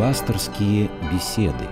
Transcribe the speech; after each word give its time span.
Пасторские 0.00 0.90
беседы. 1.12 1.68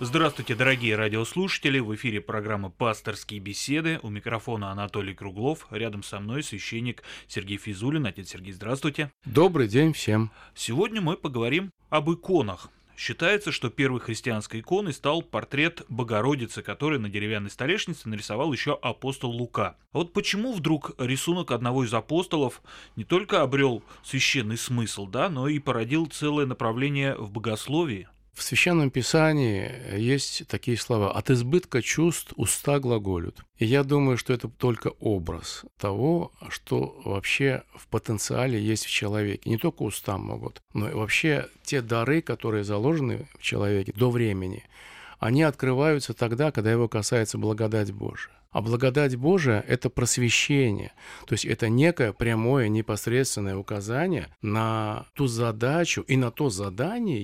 Здравствуйте, 0.00 0.56
дорогие 0.56 0.96
радиослушатели! 0.96 1.78
В 1.78 1.94
эфире 1.94 2.20
программа 2.20 2.70
«Пасторские 2.70 3.38
беседы». 3.38 4.00
У 4.02 4.10
микрофона 4.10 4.72
Анатолий 4.72 5.14
Круглов. 5.14 5.68
Рядом 5.70 6.02
со 6.02 6.18
мной 6.18 6.42
священник 6.42 7.04
Сергей 7.28 7.58
Физулин. 7.58 8.06
Отец 8.06 8.30
Сергей, 8.30 8.52
здравствуйте. 8.52 9.12
Добрый 9.24 9.68
день 9.68 9.92
всем. 9.92 10.32
Сегодня 10.56 11.00
мы 11.00 11.16
поговорим 11.16 11.70
об 11.90 12.10
иконах. 12.10 12.68
Считается, 13.00 13.50
что 13.50 13.70
первой 13.70 13.98
христианской 13.98 14.60
иконой 14.60 14.92
стал 14.92 15.22
портрет 15.22 15.86
Богородицы, 15.88 16.60
который 16.60 16.98
на 16.98 17.08
деревянной 17.08 17.48
столешнице 17.48 18.10
нарисовал 18.10 18.52
еще 18.52 18.78
апостол 18.82 19.30
Лука. 19.30 19.78
А 19.92 19.98
вот 20.00 20.12
почему 20.12 20.52
вдруг 20.52 20.92
рисунок 20.98 21.50
одного 21.50 21.84
из 21.84 21.94
апостолов 21.94 22.60
не 22.96 23.04
только 23.04 23.40
обрел 23.40 23.82
священный 24.04 24.58
смысл, 24.58 25.06
да, 25.06 25.30
но 25.30 25.48
и 25.48 25.58
породил 25.58 26.08
целое 26.08 26.44
направление 26.44 27.14
в 27.14 27.30
богословии? 27.30 28.06
В 28.34 28.42
Священном 28.42 28.90
Писании 28.90 29.70
есть 29.96 30.46
такие 30.46 30.76
слова 30.76 31.12
«от 31.12 31.30
избытка 31.30 31.82
чувств 31.82 32.32
уста 32.36 32.78
глаголют». 32.78 33.44
И 33.58 33.66
я 33.66 33.82
думаю, 33.82 34.16
что 34.16 34.32
это 34.32 34.48
только 34.48 34.88
образ 35.00 35.64
того, 35.78 36.32
что 36.48 37.00
вообще 37.04 37.64
в 37.74 37.86
потенциале 37.88 38.60
есть 38.60 38.86
в 38.86 38.90
человеке. 38.90 39.50
Не 39.50 39.58
только 39.58 39.82
уста 39.82 40.16
могут, 40.16 40.62
но 40.72 40.88
и 40.88 40.94
вообще 40.94 41.48
те 41.64 41.82
дары, 41.82 42.22
которые 42.22 42.64
заложены 42.64 43.28
в 43.38 43.42
человеке 43.42 43.92
до 43.94 44.10
времени, 44.10 44.64
они 45.18 45.42
открываются 45.42 46.14
тогда, 46.14 46.50
когда 46.50 46.72
его 46.72 46.88
касается 46.88 47.36
благодать 47.36 47.92
Божия. 47.92 48.32
А 48.50 48.62
благодать 48.62 49.14
Божия– 49.14 49.64
это 49.68 49.90
просвещение, 49.90 50.92
то 51.26 51.34
есть 51.34 51.44
это 51.44 51.68
некое 51.68 52.12
прямое 52.12 52.68
непосредственное 52.68 53.56
указание 53.56 54.28
на 54.42 55.06
ту 55.14 55.28
задачу 55.28 56.04
и 56.08 56.16
на 56.16 56.32
то 56.32 56.50
задание 56.50 57.22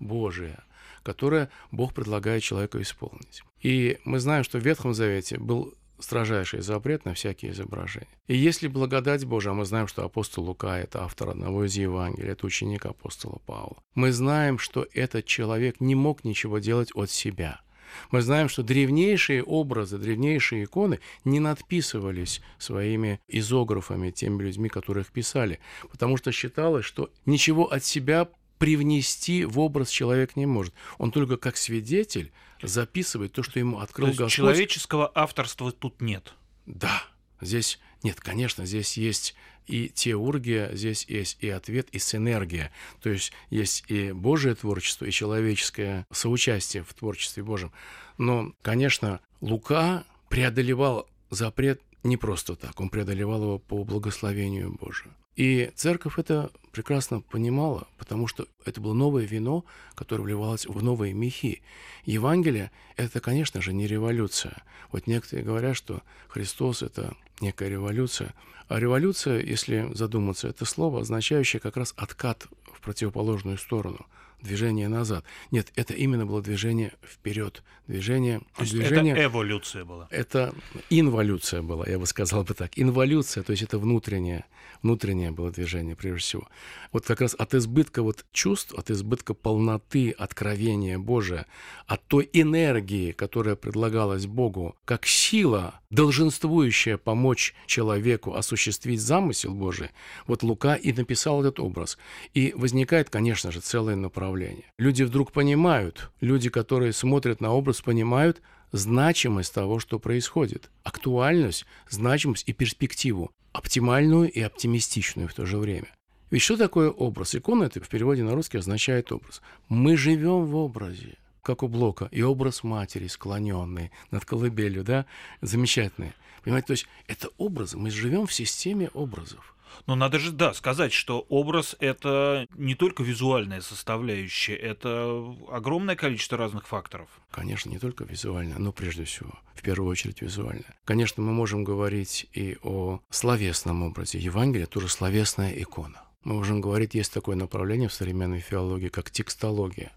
Божие, 0.00 0.58
которое 1.02 1.50
Бог 1.70 1.94
предлагает 1.94 2.42
человеку 2.42 2.80
исполнить. 2.80 3.42
И 3.60 3.98
мы 4.04 4.18
знаем, 4.18 4.44
что 4.44 4.58
в 4.58 4.64
Ветхом 4.64 4.94
Завете 4.94 5.38
был 5.38 5.74
строжайший 5.98 6.62
запрет 6.62 7.04
на 7.04 7.14
всякие 7.14 7.52
изображения. 7.52 8.08
И 8.26 8.34
если 8.36 8.68
благодать 8.68 9.24
Божия, 9.26 9.52
мы 9.52 9.66
знаем, 9.66 9.86
что 9.86 10.02
апостол 10.02 10.44
Лука– 10.44 10.78
это 10.80 11.04
автор 11.04 11.30
одного 11.30 11.66
из 11.66 11.76
Евангелий, 11.76 12.30
это 12.30 12.46
ученик 12.46 12.86
апостола 12.86 13.38
Павла, 13.46 13.76
мы 13.94 14.10
знаем, 14.10 14.58
что 14.58 14.86
этот 14.94 15.26
человек 15.26 15.80
не 15.80 15.94
мог 15.94 16.24
ничего 16.24 16.58
делать 16.58 16.90
от 16.94 17.10
себя– 17.10 17.60
мы 18.10 18.22
знаем, 18.22 18.48
что 18.48 18.62
древнейшие 18.62 19.42
образы, 19.42 19.98
древнейшие 19.98 20.64
иконы 20.64 21.00
не 21.24 21.40
надписывались 21.40 22.40
своими 22.58 23.20
изографами, 23.28 24.10
теми 24.10 24.42
людьми, 24.42 24.68
которых 24.68 25.10
писали, 25.12 25.60
потому 25.90 26.16
что 26.16 26.32
считалось, 26.32 26.84
что 26.84 27.10
ничего 27.26 27.70
от 27.70 27.84
себя 27.84 28.28
привнести 28.60 29.46
в 29.46 29.58
образ 29.58 29.88
человек 29.88 30.36
не 30.36 30.44
может. 30.44 30.74
Он 30.98 31.10
только 31.10 31.38
как 31.38 31.56
свидетель 31.56 32.30
записывает 32.62 33.32
то, 33.32 33.42
что 33.42 33.58
ему 33.58 33.80
открыл 33.80 34.08
то 34.08 34.10
есть 34.10 34.18
Господь. 34.18 34.34
Человеческого 34.34 35.10
авторства 35.14 35.72
тут 35.72 36.02
нет. 36.02 36.34
Да, 36.66 37.02
здесь 37.40 37.80
нет, 38.02 38.20
конечно, 38.20 38.66
здесь 38.66 38.98
есть 38.98 39.34
и 39.66 39.88
теургия, 39.88 40.74
здесь 40.74 41.06
есть 41.08 41.38
и 41.40 41.48
ответ, 41.48 41.88
и 41.92 41.98
синергия. 41.98 42.70
То 43.00 43.08
есть 43.08 43.32
есть 43.48 43.84
и 43.88 44.12
Божие 44.12 44.54
творчество, 44.54 45.06
и 45.06 45.10
человеческое 45.10 46.06
соучастие 46.12 46.84
в 46.84 46.92
творчестве 46.92 47.42
Божьем. 47.42 47.72
Но, 48.18 48.52
конечно, 48.60 49.20
Лука 49.40 50.04
преодолевал 50.28 51.08
запрет 51.30 51.80
не 52.02 52.18
просто 52.18 52.56
так, 52.56 52.78
он 52.78 52.90
преодолевал 52.90 53.42
его 53.42 53.58
по 53.58 53.84
благословению 53.84 54.72
Божию. 54.72 55.14
И 55.36 55.70
церковь 55.74 56.18
это 56.18 56.50
прекрасно 56.72 57.20
понимала, 57.20 57.88
потому 57.98 58.26
что 58.26 58.46
это 58.64 58.80
было 58.80 58.92
новое 58.92 59.24
вино, 59.24 59.64
которое 59.94 60.22
вливалось 60.22 60.66
в 60.66 60.82
новые 60.82 61.12
мехи. 61.12 61.62
Евангелие– 62.04 62.70
это, 62.96 63.20
конечно 63.20 63.60
же, 63.60 63.72
не 63.72 63.86
революция. 63.86 64.62
Вот 64.92 65.06
некоторые 65.06 65.44
говорят, 65.44 65.76
что 65.76 66.02
Христос– 66.28 66.82
это 66.82 67.14
некая 67.40 67.68
революция. 67.68 68.34
А 68.68 68.78
революция, 68.78 69.40
если 69.40 69.88
задуматься, 69.94 70.48
это 70.48 70.64
слово, 70.64 71.00
означающее 71.00 71.60
как 71.60 71.76
раз 71.76 71.94
откат 71.96 72.46
в 72.72 72.80
противоположную 72.80 73.58
сторону– 73.58 74.06
движение 74.42 74.88
назад. 74.88 75.24
Нет, 75.50 75.72
это 75.76 75.94
именно 75.94 76.26
было 76.26 76.42
движение 76.42 76.92
вперед. 77.02 77.62
Движение, 77.86 78.40
то 78.56 78.62
есть 78.62 78.72
движение, 78.72 79.14
это 79.14 79.24
эволюция 79.24 79.84
была. 79.84 80.06
Это 80.10 80.54
инволюция 80.90 81.62
была, 81.62 81.86
я 81.86 81.98
бы 81.98 82.06
сказал 82.06 82.44
бы 82.44 82.54
так. 82.54 82.70
Инволюция, 82.76 83.42
то 83.42 83.50
есть 83.50 83.62
это 83.62 83.78
внутреннее, 83.78 84.44
внутреннее 84.82 85.32
было 85.32 85.50
движение 85.50 85.96
прежде 85.96 86.20
всего. 86.20 86.48
Вот 86.92 87.04
как 87.04 87.20
раз 87.20 87.34
от 87.36 87.54
избытка 87.54 88.02
вот 88.02 88.24
чувств, 88.32 88.72
от 88.74 88.90
избытка 88.90 89.34
полноты, 89.34 90.10
откровения 90.12 90.98
Божия, 90.98 91.46
от 91.86 92.06
той 92.06 92.30
энергии, 92.32 93.12
которая 93.12 93.56
предлагалась 93.56 94.26
Богу, 94.26 94.76
как 94.84 95.06
сила, 95.06 95.80
долженствующая 95.90 96.96
помочь 96.96 97.54
человеку 97.66 98.34
осуществить 98.34 99.00
замысел 99.00 99.52
Божий, 99.52 99.90
вот 100.26 100.42
Лука 100.44 100.74
и 100.74 100.92
написал 100.92 101.40
этот 101.40 101.58
образ. 101.58 101.98
И 102.34 102.52
возникает, 102.56 103.10
конечно 103.10 103.50
же, 103.50 103.60
целое 103.60 103.96
направление. 103.96 104.29
Люди 104.78 105.02
вдруг 105.02 105.32
понимают, 105.32 106.10
люди, 106.20 106.50
которые 106.50 106.92
смотрят 106.92 107.40
на 107.40 107.52
образ, 107.52 107.80
понимают 107.80 108.40
значимость 108.72 109.54
того, 109.54 109.78
что 109.78 109.98
происходит, 109.98 110.70
актуальность, 110.84 111.66
значимость 111.88 112.44
и 112.48 112.52
перспективу, 112.52 113.30
оптимальную 113.52 114.30
и 114.30 114.40
оптимистичную 114.40 115.28
в 115.28 115.34
то 115.34 115.46
же 115.46 115.58
время. 115.58 115.88
Ведь 116.30 116.42
что 116.42 116.56
такое 116.56 116.90
образ? 116.90 117.34
Икона 117.34 117.64
это 117.64 117.80
в 117.80 117.88
переводе 117.88 118.22
на 118.22 118.34
русский 118.34 118.58
означает 118.58 119.10
образ. 119.10 119.42
Мы 119.68 119.96
живем 119.96 120.44
в 120.44 120.54
образе, 120.54 121.16
как 121.42 121.62
у 121.62 121.68
Блока, 121.68 122.08
и 122.12 122.22
образ 122.22 122.62
матери, 122.62 123.08
склоненный 123.08 123.90
над 124.12 124.24
колыбелью, 124.24 124.84
да, 124.84 125.06
замечательный. 125.40 126.12
Понимаете, 126.44 126.66
то 126.68 126.72
есть 126.72 126.86
это 127.08 127.28
образы, 127.36 127.76
мы 127.76 127.90
живем 127.90 128.26
в 128.26 128.32
системе 128.32 128.90
образов. 128.94 129.56
Но 129.86 129.94
надо 129.94 130.18
же, 130.18 130.32
да, 130.32 130.54
сказать, 130.54 130.92
что 130.92 131.20
образ— 131.28 131.76
это 131.80 132.46
не 132.56 132.74
только 132.74 133.02
визуальная 133.02 133.60
составляющая, 133.60 134.54
это 134.54 135.34
огромное 135.50 135.96
количество 135.96 136.38
разных 136.38 136.66
факторов. 136.66 137.08
Конечно, 137.30 137.70
не 137.70 137.78
только 137.78 138.04
визуально, 138.04 138.58
но 138.58 138.72
прежде 138.72 139.04
всего, 139.04 139.32
в 139.54 139.62
первую 139.62 139.90
очередь 139.90 140.22
визуально. 140.22 140.64
Конечно, 140.84 141.22
мы 141.22 141.32
можем 141.32 141.64
говорить 141.64 142.26
и 142.32 142.56
о 142.62 143.00
словесном 143.10 143.82
образе. 143.82 144.18
Евангелие— 144.18 144.66
тоже 144.68 144.88
словесная 144.88 145.52
икона. 145.52 146.02
Мы 146.24 146.34
можем 146.34 146.60
говорить, 146.60 146.94
есть 146.94 147.12
такое 147.12 147.36
направление 147.36 147.88
в 147.88 147.94
современной 147.94 148.40
филологии, 148.40 148.88
как 148.88 149.10
текстология, 149.10 149.92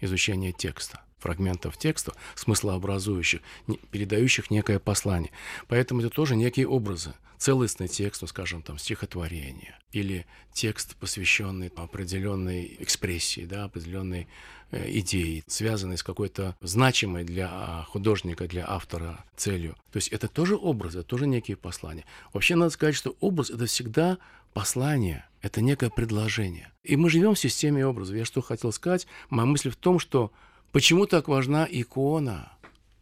изучение 0.00 0.52
текста 0.52 1.00
фрагментов 1.24 1.78
текста, 1.78 2.12
смыслообразующих, 2.34 3.40
передающих 3.90 4.50
некое 4.50 4.78
послание. 4.78 5.32
Поэтому 5.68 6.00
это 6.00 6.10
тоже 6.10 6.36
некие 6.36 6.68
образы. 6.68 7.14
Целостный 7.38 7.88
текст, 7.88 8.22
ну, 8.22 8.28
скажем, 8.28 8.62
там, 8.62 8.78
стихотворение, 8.78 9.78
или 9.90 10.26
текст, 10.52 10.96
посвященный 10.96 11.72
определенной 11.76 12.76
экспрессии, 12.78 13.44
да, 13.46 13.64
определенной 13.64 14.28
э, 14.70 14.98
идеи, 15.00 15.42
связанной 15.46 15.96
с 15.96 16.02
какой-то 16.02 16.56
значимой 16.60 17.24
для 17.24 17.48
а, 17.50 17.84
художника, 17.88 18.46
для 18.46 18.64
автора 18.68 19.24
целью. 19.36 19.76
То 19.92 19.96
есть 19.96 20.08
это 20.08 20.28
тоже 20.28 20.56
образы, 20.56 21.00
это 21.00 21.08
тоже 21.08 21.26
некие 21.26 21.56
послания. 21.56 22.04
Вообще 22.32 22.54
надо 22.54 22.70
сказать, 22.70 22.94
что 22.94 23.16
образ— 23.20 23.50
это 23.54 23.64
всегда 23.66 24.18
послание, 24.52 25.26
это 25.42 25.60
некое 25.62 25.90
предложение. 25.90 26.70
И 26.82 26.96
мы 26.96 27.10
живем 27.10 27.34
в 27.34 27.38
системе 27.38 27.86
образов. 27.86 28.16
Я 28.16 28.24
что 28.24 28.42
хотел 28.42 28.72
сказать? 28.72 29.06
Моя 29.30 29.46
мысль 29.46 29.70
в 29.70 29.76
том, 29.76 29.98
что 29.98 30.32
Почему 30.74 31.06
так 31.06 31.28
важна 31.28 31.68
икона? 31.70 32.50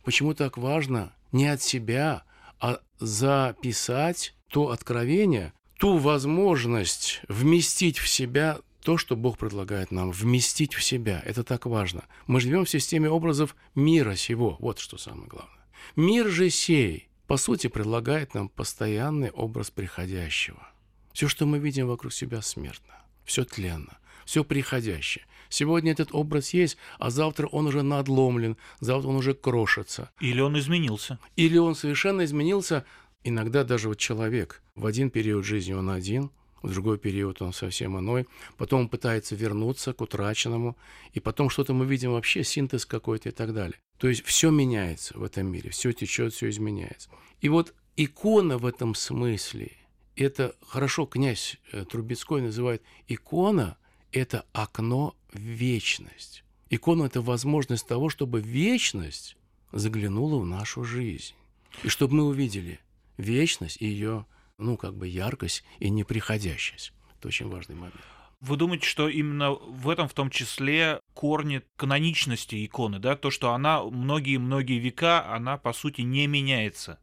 Почему 0.04 0.34
так 0.34 0.58
важно 0.58 1.14
не 1.32 1.46
от 1.46 1.62
себя, 1.62 2.22
а 2.60 2.80
записать 2.98 4.34
то 4.48 4.68
откровение, 4.68 5.54
ту 5.78 5.96
возможность 5.96 7.22
вместить 7.28 7.96
в 7.96 8.06
себя 8.08 8.58
то, 8.82 8.98
что 8.98 9.16
Бог 9.16 9.38
предлагает 9.38 9.90
нам, 9.90 10.12
вместить 10.12 10.74
в 10.74 10.82
себя. 10.82 11.22
Это 11.24 11.44
так 11.44 11.64
важно. 11.64 12.04
Мы 12.26 12.42
живем 12.42 12.66
в 12.66 12.68
системе 12.68 13.08
образов 13.08 13.56
мира 13.74 14.16
сего. 14.16 14.58
Вот 14.60 14.78
что 14.78 14.98
самое 14.98 15.28
главное. 15.28 15.64
Мир 15.96 16.28
же 16.28 16.50
сей, 16.50 17.08
по 17.26 17.38
сути, 17.38 17.68
предлагает 17.68 18.34
нам 18.34 18.50
постоянный 18.50 19.30
образ 19.30 19.70
приходящего. 19.70 20.68
Все, 21.14 21.26
что 21.26 21.46
мы 21.46 21.58
видим 21.58 21.86
вокруг 21.86 22.12
себя, 22.12 22.42
смертно. 22.42 22.96
Все 23.24 23.46
тленно, 23.46 23.96
все 24.24 24.44
приходящее. 24.44 25.24
Сегодня 25.52 25.92
этот 25.92 26.14
образ 26.14 26.54
есть, 26.54 26.78
а 26.98 27.10
завтра 27.10 27.46
он 27.46 27.66
уже 27.66 27.82
надломлен, 27.82 28.56
завтра 28.80 29.08
он 29.08 29.16
уже 29.16 29.34
крошится. 29.34 30.10
Или 30.18 30.40
он 30.40 30.58
изменился. 30.58 31.18
Или 31.36 31.58
он 31.58 31.74
совершенно 31.74 32.24
изменился. 32.24 32.86
Иногда 33.22 33.62
даже 33.62 33.88
вот 33.88 33.98
человек 33.98 34.62
в 34.74 34.86
один 34.86 35.10
период 35.10 35.44
жизни 35.44 35.74
он 35.74 35.90
один, 35.90 36.30
в 36.62 36.72
другой 36.72 36.96
период 36.96 37.42
он 37.42 37.52
совсем 37.52 37.98
иной, 37.98 38.26
потом 38.56 38.80
он 38.80 38.88
пытается 38.88 39.34
вернуться 39.34 39.92
к 39.92 40.00
утраченному, 40.00 40.78
и 41.12 41.20
потом 41.20 41.50
что-то 41.50 41.74
мы 41.74 41.84
видим 41.84 42.12
вообще, 42.12 42.44
синтез 42.44 42.86
какой-то 42.86 43.28
и 43.28 43.32
так 43.32 43.52
далее. 43.52 43.78
То 43.98 44.08
есть 44.08 44.24
все 44.24 44.50
меняется 44.50 45.18
в 45.18 45.22
этом 45.22 45.48
мире, 45.48 45.68
все 45.68 45.92
течет, 45.92 46.32
все 46.32 46.48
изменяется. 46.48 47.10
И 47.42 47.50
вот 47.50 47.74
икона 47.96 48.56
в 48.56 48.64
этом 48.64 48.94
смысле, 48.94 49.72
это 50.16 50.56
хорошо 50.66 51.04
князь 51.04 51.58
э, 51.72 51.84
Трубецкой 51.84 52.40
называет 52.40 52.82
икона– 53.06 53.76
это 54.12 54.44
окно 54.52 55.16
в 55.32 55.38
вечность. 55.38 56.44
Икона– 56.70 57.04
это 57.04 57.20
возможность 57.20 57.86
того, 57.86 58.08
чтобы 58.08 58.40
вечность 58.40 59.36
заглянула 59.72 60.38
в 60.38 60.46
нашу 60.46 60.84
жизнь. 60.84 61.34
И 61.82 61.88
чтобы 61.88 62.14
мы 62.14 62.24
увидели 62.24 62.80
вечность 63.16 63.78
и 63.80 63.86
ее, 63.86 64.26
ну, 64.58 64.76
как 64.76 64.94
бы 64.94 65.08
яркость 65.08 65.64
и 65.80 65.90
неприходящесть. 65.90 66.92
Это 67.18 67.28
очень 67.28 67.48
важный 67.48 67.74
момент. 67.74 68.00
Вы 68.40 68.56
думаете, 68.56 68.86
что 68.86 69.08
именно 69.08 69.52
в 69.52 69.88
этом 69.88 70.08
в 70.08 70.14
том 70.14 70.28
числе 70.28 71.00
корни 71.14 71.62
каноничности 71.76 72.66
иконы, 72.66 72.98
да, 72.98 73.16
то, 73.16 73.30
что 73.30 73.52
она 73.52 73.84
многие-многие 73.84 74.78
века, 74.78 75.32
она 75.32 75.56
по 75.58 75.72
сути 75.72 76.00
не 76.00 76.26
меняется. 76.26 76.98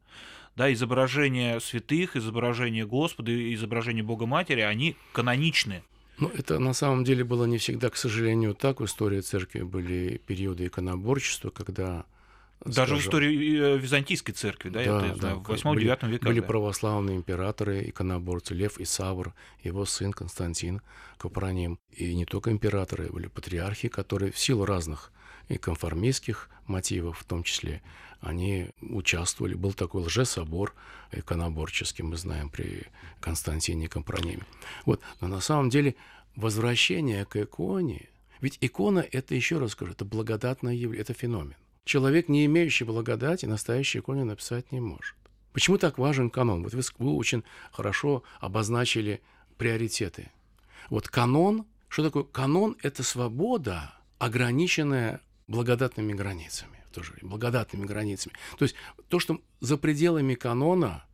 Да, 0.54 0.70
изображения 0.72 1.58
святых, 1.60 2.16
изображения 2.16 2.84
Господа, 2.84 3.54
изображения 3.54 4.02
Бога 4.02 4.26
Матери, 4.26 4.60
они 4.60 4.96
каноничны. 5.12 5.82
Ну, 6.20 6.30
это 6.34 6.58
на 6.58 6.74
самом 6.74 7.04
деле 7.04 7.24
было 7.24 7.46
не 7.46 7.58
всегда, 7.58 7.90
к 7.90 7.96
сожалению, 7.96 8.54
так. 8.54 8.80
В 8.80 8.84
истории 8.84 9.20
церкви 9.20 9.62
были 9.62 10.20
периоды 10.26 10.66
иконоборчества, 10.66 11.50
когда 11.50 12.04
даже 12.64 12.74
скажем, 12.74 12.98
в 12.98 13.00
истории 13.00 13.58
э, 13.58 13.78
Византийской 13.78 14.34
церкви, 14.34 14.68
да, 14.68 14.84
да, 14.84 15.00
знаю, 15.00 15.16
да, 15.16 15.34
в 15.36 15.50
8-9 15.50 16.08
веках. 16.08 16.28
Были 16.28 16.40
да. 16.40 16.46
православные 16.46 17.16
императоры, 17.16 17.88
иконоборцы, 17.88 18.52
Лев 18.52 18.78
и 18.78 18.84
Савр, 18.84 19.34
его 19.62 19.86
сын 19.86 20.12
Константин 20.12 20.82
Капраним. 21.16 21.78
И 21.90 22.14
не 22.14 22.26
только 22.26 22.50
императоры, 22.50 23.08
были 23.08 23.28
патриархи, 23.28 23.88
которые 23.88 24.30
в 24.30 24.38
силу 24.38 24.66
разных 24.66 25.10
и 25.50 25.58
конформистских 25.58 26.48
мотивов 26.66 27.18
в 27.18 27.24
том 27.24 27.42
числе, 27.42 27.82
они 28.20 28.70
участвовали. 28.80 29.54
Был 29.54 29.72
такой 29.72 30.02
лжесобор 30.02 30.74
иконоборческий, 31.10 32.04
мы 32.04 32.16
знаем, 32.16 32.48
при 32.48 32.84
Константине 33.20 33.88
Капраниме. 33.88 34.46
Вот. 34.86 35.00
Но 35.20 35.26
на 35.28 35.40
самом 35.40 35.68
деле 35.68 35.96
возвращение 36.36 37.24
к 37.24 37.36
иконе, 37.36 38.08
ведь 38.40 38.58
икона– 38.60 39.04
это, 39.12 39.34
еще 39.34 39.58
раз 39.58 39.72
скажу, 39.72 39.92
это 39.92 40.04
благодатное 40.04 40.74
явление, 40.74 41.02
это 41.02 41.14
феномен. 41.14 41.56
Человек, 41.84 42.28
не 42.28 42.46
имеющий 42.46 42.84
благодати, 42.84 43.46
настоящей 43.46 43.98
иконе 43.98 44.22
написать 44.22 44.70
не 44.70 44.80
может. 44.80 45.16
Почему 45.52 45.78
так 45.78 45.98
важен 45.98 46.30
канон? 46.30 46.62
Вот 46.62 46.74
вы, 46.74 46.82
вы 46.98 47.16
очень 47.16 47.42
хорошо 47.72 48.22
обозначили 48.38 49.20
приоритеты. 49.58 50.30
Вот 50.90 51.08
канон, 51.08 51.66
что 51.88 52.04
такое? 52.04 52.22
Канон– 52.22 52.76
это 52.82 53.02
свобода, 53.02 53.94
ограниченная 54.18 55.20
благодатными 55.50 56.12
границами. 56.12 56.78
Тоже 56.92 57.12
благодатными 57.22 57.84
границами. 57.84 58.34
То 58.56 58.64
есть 58.64 58.76
то, 59.08 59.18
что 59.18 59.40
за 59.60 59.76
пределами 59.76 60.34
канона, 60.34 61.04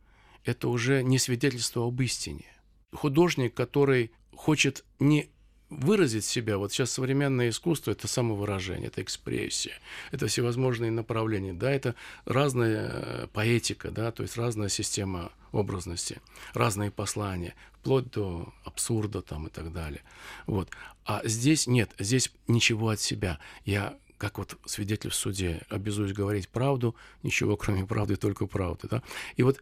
это 0.45 0.69
уже 0.69 1.03
не 1.03 1.19
свидетельство 1.19 1.85
об 1.85 2.01
истине. 2.01 2.45
Художник, 2.93 3.53
который 3.53 4.11
хочет 4.35 4.85
не 4.99 5.29
выразить 5.69 6.23
себя. 6.23 6.57
Вот 6.57 6.71
сейчас 6.71 6.91
современное 6.91 7.49
искусство– 7.49 7.91
это 7.93 8.07
самовыражение, 8.07 8.87
это 8.87 9.01
экспрессия, 9.01 9.73
это 10.11 10.27
всевозможные 10.27 10.91
направления, 10.91 11.53
да, 11.53 11.69
это 11.69 11.95
разная 12.23 12.89
э, 12.89 13.27
поэтика, 13.33 13.91
да, 13.91 14.11
то 14.11 14.23
есть 14.23 14.37
разная 14.37 14.69
система 14.69 15.33
образности, 15.51 16.21
разные 16.53 16.89
послания, 16.89 17.53
вплоть 17.73 18.09
до 18.11 18.53
абсурда 18.63 19.21
там 19.21 19.47
и 19.47 19.49
так 19.49 19.73
далее. 19.73 20.03
Вот. 20.45 20.69
А 21.03 21.21
здесь 21.25 21.67
нет, 21.67 21.91
здесь 21.99 22.31
ничего 22.47 22.89
от 22.89 23.01
себя. 23.01 23.39
Я 23.65 23.97
как 24.17 24.37
вот 24.37 24.57
свидетель 24.65 25.09
в 25.09 25.15
суде 25.15 25.61
обязуюсь 25.69 26.13
говорить 26.13 26.49
правду, 26.49 26.95
ничего 27.23 27.55
кроме 27.55 27.85
правды, 27.85 28.15
только 28.15 28.47
правды. 28.47 28.87
Да? 28.89 29.03
И 29.35 29.43
вот 29.43 29.59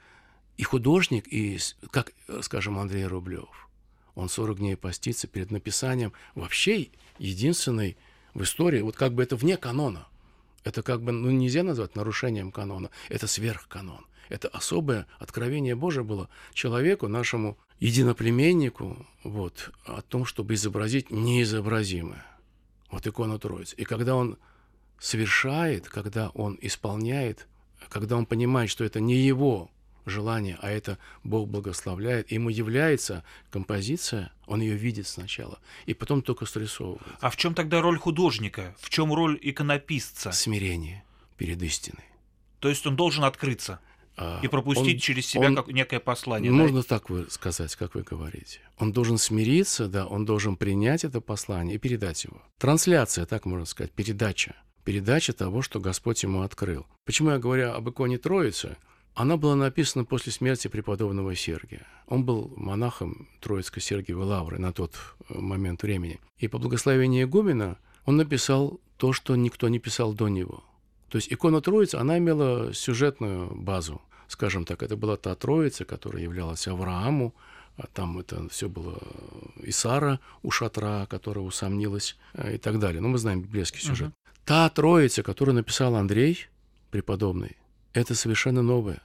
и 0.57 0.63
художник, 0.63 1.27
и, 1.31 1.59
как, 1.91 2.13
скажем, 2.41 2.79
Андрей 2.79 3.05
Рублев, 3.05 3.69
он 4.15 4.29
40 4.29 4.57
дней 4.59 4.77
постится 4.77 5.27
перед 5.27 5.51
написанием 5.51 6.13
вообще 6.33 6.89
единственный 7.19 7.97
в 8.33 8.43
истории, 8.43 8.81
вот 8.81 8.95
как 8.95 9.13
бы 9.13 9.23
это 9.23 9.35
вне 9.35 9.57
канона. 9.57 10.07
Это 10.63 10.81
как 10.81 11.01
бы, 11.01 11.11
ну, 11.11 11.29
нельзя 11.29 11.63
назвать 11.63 11.95
нарушением 11.95 12.51
канона, 12.51 12.89
это 13.09 13.27
сверхканон. 13.27 14.05
Это 14.29 14.47
особое 14.47 15.05
откровение 15.19 15.75
Божие 15.75 16.03
было 16.03 16.29
человеку, 16.53 17.07
нашему 17.07 17.57
единоплеменнику, 17.79 19.05
вот, 19.23 19.71
о 19.85 20.01
том, 20.01 20.25
чтобы 20.25 20.55
изобразить 20.55 21.11
неизобразимое. 21.11 22.25
Вот 22.95 23.05
икона 23.05 23.37
Троицы. 23.37 23.75
И 23.75 23.83
когда 23.83 24.15
он 24.15 24.37
совершает, 24.99 25.89
когда 25.89 26.29
он 26.29 26.57
исполняет, 26.61 27.45
когда 27.89 28.15
он 28.15 28.25
понимает, 28.25 28.69
что 28.69 28.85
это 28.85 29.01
не 29.01 29.15
его 29.15 29.69
желание, 30.05 30.57
а 30.61 30.69
это 30.69 30.97
Бог 31.21 31.49
благословляет, 31.49 32.31
ему 32.31 32.47
является 32.47 33.25
композиция, 33.49 34.31
он 34.47 34.61
ее 34.61 34.75
видит 34.75 35.07
сначала, 35.07 35.59
и 35.85 35.93
потом 35.93 36.21
только 36.21 36.45
срисовывает. 36.45 37.17
А 37.19 37.29
в 37.29 37.35
чем 37.35 37.53
тогда 37.53 37.81
роль 37.81 37.99
художника? 37.99 38.73
В 38.79 38.89
чем 38.89 39.13
роль 39.13 39.37
иконописца? 39.41 40.31
Смирение 40.31 41.03
перед 41.35 41.61
истиной. 41.61 42.05
То 42.61 42.69
есть 42.69 42.87
он 42.87 42.95
должен 42.95 43.25
открыться 43.25 43.81
и 44.41 44.47
пропустить 44.47 44.95
он, 44.95 44.99
через 44.99 45.27
себя 45.27 45.47
он, 45.47 45.55
как 45.55 45.67
некое 45.67 45.99
послание. 45.99 46.51
Можно 46.51 46.81
да? 46.81 46.87
так 46.87 47.09
вы 47.09 47.27
сказать, 47.29 47.75
как 47.75 47.95
вы 47.95 48.03
говорите. 48.03 48.59
Он 48.77 48.91
должен 48.91 49.17
смириться, 49.17 49.87
да, 49.87 50.05
он 50.07 50.25
должен 50.25 50.55
принять 50.55 51.03
это 51.03 51.19
послание 51.21 51.75
и 51.75 51.79
передать 51.79 52.23
его. 52.23 52.41
Трансляция, 52.57 53.25
так 53.25 53.45
можно 53.45 53.65
сказать, 53.65 53.91
передача. 53.91 54.55
Передача 54.85 55.33
того, 55.33 55.61
что 55.61 55.79
Господь 55.79 56.23
ему 56.23 56.41
открыл. 56.41 56.85
Почему 57.05 57.31
я 57.31 57.39
говорю 57.39 57.71
об 57.71 57.89
иконе 57.89 58.17
Троицы? 58.17 58.77
Она 59.15 59.37
была 59.37 59.55
написана 59.55 60.05
после 60.05 60.31
смерти 60.31 60.67
преподобного 60.67 61.35
Сергия. 61.35 61.87
Он 62.07 62.25
был 62.25 62.53
монахом 62.55 63.29
Троицкой 63.39 63.81
Сергиевой 63.81 64.25
Лавры 64.25 64.59
на 64.59 64.73
тот 64.73 64.95
э, 65.29 65.39
момент 65.39 65.83
времени. 65.83 66.19
И 66.37 66.49
по 66.49 66.57
благословению 66.57 67.23
игумена 67.23 67.77
он 68.05 68.17
написал 68.17 68.79
то, 68.97 69.13
что 69.13 69.35
никто 69.35 69.69
не 69.69 69.79
писал 69.79 70.13
до 70.13 70.27
него. 70.27 70.63
То 71.09 71.17
есть 71.17 71.31
икона 71.31 71.61
Троицы, 71.61 71.95
она 71.95 72.17
имела 72.17 72.73
сюжетную 72.73 73.53
базу. 73.55 74.01
Скажем 74.27 74.65
так, 74.65 74.81
это 74.83 74.95
была 74.95 75.17
та 75.17 75.35
Троица, 75.35 75.85
которая 75.85 76.23
являлась 76.23 76.67
Аврааму, 76.67 77.33
а 77.77 77.87
там 77.87 78.17
это 78.19 78.47
все 78.49 78.69
было 78.69 78.99
и 79.61 79.71
Сара 79.71 80.19
у 80.43 80.51
шатра, 80.51 81.05
которая 81.07 81.45
усомнилась 81.45 82.17
э, 82.33 82.55
и 82.55 82.57
так 82.57 82.79
далее. 82.79 83.01
Ну, 83.01 83.09
мы 83.09 83.17
знаем 83.17 83.41
библейский 83.41 83.81
сюжет. 83.81 84.09
Uh-huh. 84.09 84.39
Та 84.45 84.69
Троица, 84.69 85.23
которую 85.23 85.55
написал 85.55 85.95
Андрей, 85.95 86.47
преподобный, 86.89 87.57
это 87.93 88.15
совершенно 88.15 88.61
новое. 88.61 89.01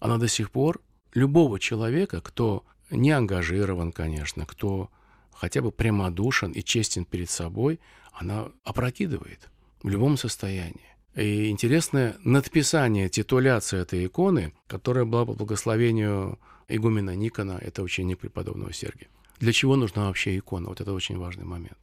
Она 0.00 0.18
до 0.18 0.28
сих 0.28 0.50
пор 0.50 0.80
любого 1.14 1.60
человека, 1.60 2.20
кто 2.20 2.64
не 2.90 3.10
ангажирован, 3.10 3.92
конечно, 3.92 4.46
кто 4.46 4.90
хотя 5.32 5.62
бы 5.62 5.70
прямодушен 5.70 6.52
и 6.52 6.62
честен 6.62 7.04
перед 7.04 7.30
собой, 7.30 7.80
она 8.12 8.48
опрокидывает 8.64 9.48
в 9.82 9.88
любом 9.88 10.16
состоянии. 10.16 10.96
И 11.14 11.48
интересное 11.48 12.16
надписание, 12.22 13.08
титуляция 13.08 13.82
этой 13.82 14.06
иконы, 14.06 14.52
которая 14.66 15.04
была 15.04 15.26
по 15.26 15.34
благословению 15.34 16.38
игумена 16.68 17.14
Никона, 17.16 17.58
это 17.60 17.82
ученик 17.82 18.18
преподобного 18.18 18.72
Сергия. 18.72 19.08
Для 19.40 19.52
чего 19.52 19.76
нужна 19.76 20.06
вообще 20.06 20.36
икона? 20.36 20.68
Вот 20.68 20.80
это 20.80 20.92
очень 20.92 21.18
важный 21.18 21.44
момент. 21.44 21.78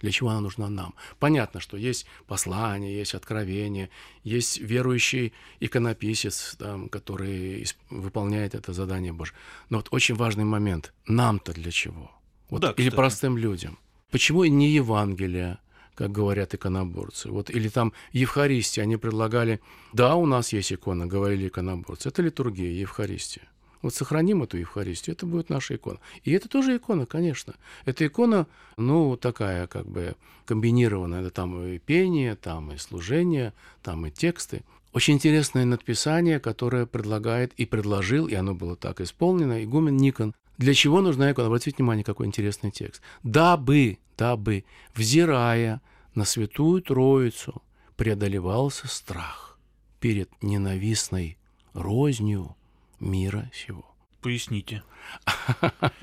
Для 0.00 0.10
чего 0.10 0.28
она 0.30 0.40
нужна 0.40 0.68
нам? 0.68 0.94
Понятно, 1.18 1.60
что 1.60 1.76
есть 1.76 2.06
послание, 2.26 2.96
есть 2.96 3.14
откровение, 3.14 3.88
есть 4.24 4.58
верующий 4.58 5.32
иконописец, 5.58 6.56
там, 6.58 6.88
который 6.88 7.66
выполняет 7.88 8.54
это 8.54 8.72
задание 8.72 9.12
Божье. 9.12 9.34
Но 9.70 9.78
вот 9.78 9.88
очень 9.90 10.14
важный 10.14 10.44
момент. 10.44 10.92
Нам-то 11.06 11.54
для 11.54 11.70
чего? 11.70 12.10
Вот, 12.50 12.60
да, 12.60 12.74
или 12.76 12.90
простым 12.90 13.38
людям. 13.38 13.78
Почему 14.10 14.44
не 14.44 14.70
Евангелие, 14.70 15.58
как 15.96 16.12
говорят 16.12 16.54
иконоборцы? 16.54 17.30
Вот, 17.30 17.50
или 17.50 17.68
там 17.68 17.92
Евхаристия, 18.12 18.84
они 18.84 18.96
предлагали, 18.96 19.60
да, 19.92 20.14
у 20.14 20.26
нас 20.26 20.52
есть 20.52 20.72
икона, 20.72 21.06
говорили 21.06 21.48
иконоборцы. 21.48 22.10
Это 22.10 22.22
литургия, 22.22 22.70
Евхаристия. 22.70 23.48
Вот 23.82 23.94
сохраним 23.94 24.42
эту 24.42 24.58
Евхаристию, 24.58 25.16
это 25.16 25.26
будет 25.26 25.48
наша 25.48 25.76
икона. 25.76 25.98
И 26.24 26.32
это 26.32 26.48
тоже 26.48 26.76
икона, 26.76 27.06
конечно. 27.06 27.54
Это 27.84 28.06
икона, 28.06 28.46
ну, 28.76 29.16
такая 29.16 29.66
как 29.66 29.86
бы 29.86 30.14
комбинированная. 30.44 31.20
Это 31.22 31.30
там 31.30 31.62
и 31.64 31.78
пение, 31.78 32.36
там 32.36 32.72
и 32.72 32.78
служение, 32.78 33.52
там 33.82 34.06
и 34.06 34.10
тексты. 34.10 34.62
Очень 34.92 35.14
интересное 35.14 35.64
надписание, 35.64 36.40
которое 36.40 36.86
предлагает 36.86 37.52
и 37.56 37.66
предложил, 37.66 38.26
и 38.26 38.34
оно 38.34 38.54
было 38.54 38.76
так 38.76 39.00
исполнено, 39.00 39.62
игумен 39.62 39.96
Никон. 39.96 40.34
Для 40.58 40.74
чего 40.74 41.00
нужна 41.00 41.30
икона? 41.30 41.48
Обратите 41.48 41.76
внимание, 41.76 42.04
какой 42.04 42.26
интересный 42.26 42.70
текст. 42.70 43.02
«Дабы, 43.22 43.98
дабы, 44.16 44.64
взирая 44.94 45.80
на 46.14 46.24
Святую 46.24 46.82
Троицу, 46.82 47.62
преодолевался 47.96 48.88
страх 48.88 49.58
перед 50.00 50.30
ненавистной 50.42 51.38
рознью, 51.72 52.56
мира 53.00 53.50
сего. 53.54 53.84
Поясните. 54.20 54.82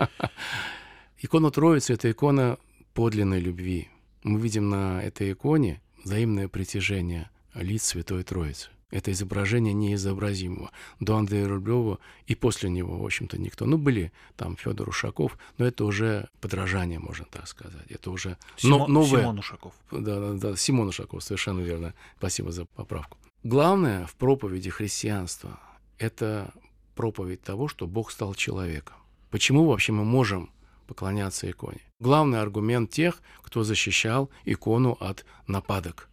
Икона 1.17 1.51
Троицы– 1.51 1.93
это 1.95 2.11
икона 2.11 2.57
подлинной 2.93 3.39
любви. 3.39 3.89
Мы 4.23 4.39
видим 4.39 4.69
на 4.69 5.01
этой 5.01 5.31
иконе 5.33 5.81
взаимное 6.03 6.47
притяжение 6.47 7.29
лиц 7.53 7.83
Святой 7.83 8.23
Троицы. 8.23 8.69
Это 8.93 9.11
изображение 9.11 9.73
неизобразимого. 9.73 10.69
До 10.99 11.17
Андрея 11.17 11.47
Рублева 11.47 11.97
и 12.27 12.35
после 12.35 12.69
него, 12.69 12.99
в 12.99 13.03
общем-то, 13.03 13.39
никто. 13.39 13.65
Ну, 13.65 13.79
были 13.79 14.11
там 14.35 14.55
Федор 14.55 14.87
Ушаков, 14.87 15.39
но 15.57 15.65
это 15.65 15.83
уже 15.83 16.29
подражание, 16.41 16.99
можно 16.99 17.25
так 17.25 17.47
сказать. 17.47 17.89
Это 17.89 18.11
уже 18.11 18.37
Симо... 18.55 18.87
новое. 18.87 19.21
Симон 19.21 19.39
Ушаков. 19.39 19.73
Да, 19.89 20.19
да, 20.19 20.33
да, 20.33 20.55
Симон 20.55 20.89
Ушаков, 20.89 21.23
совершенно 21.23 21.61
верно. 21.61 21.95
Спасибо 22.19 22.51
за 22.51 22.65
поправку. 22.65 23.17
Главное 23.43 24.05
в 24.05 24.13
проповеди 24.13 24.69
христианства– 24.69 25.59
это 25.97 26.53
проповедь 26.93 27.41
того, 27.41 27.67
что 27.67 27.87
Бог 27.87 28.11
стал 28.11 28.35
человеком. 28.35 28.97
Почему 29.31 29.65
вообще 29.65 29.91
мы 29.91 30.05
можем 30.05 30.51
поклоняться 30.85 31.49
иконе? 31.49 31.81
Главный 31.99 32.39
аргумент 32.39 32.91
тех, 32.91 33.23
кто 33.41 33.63
защищал 33.63 34.29
икону 34.45 34.97
от 34.99 35.25
нападок 35.47 36.09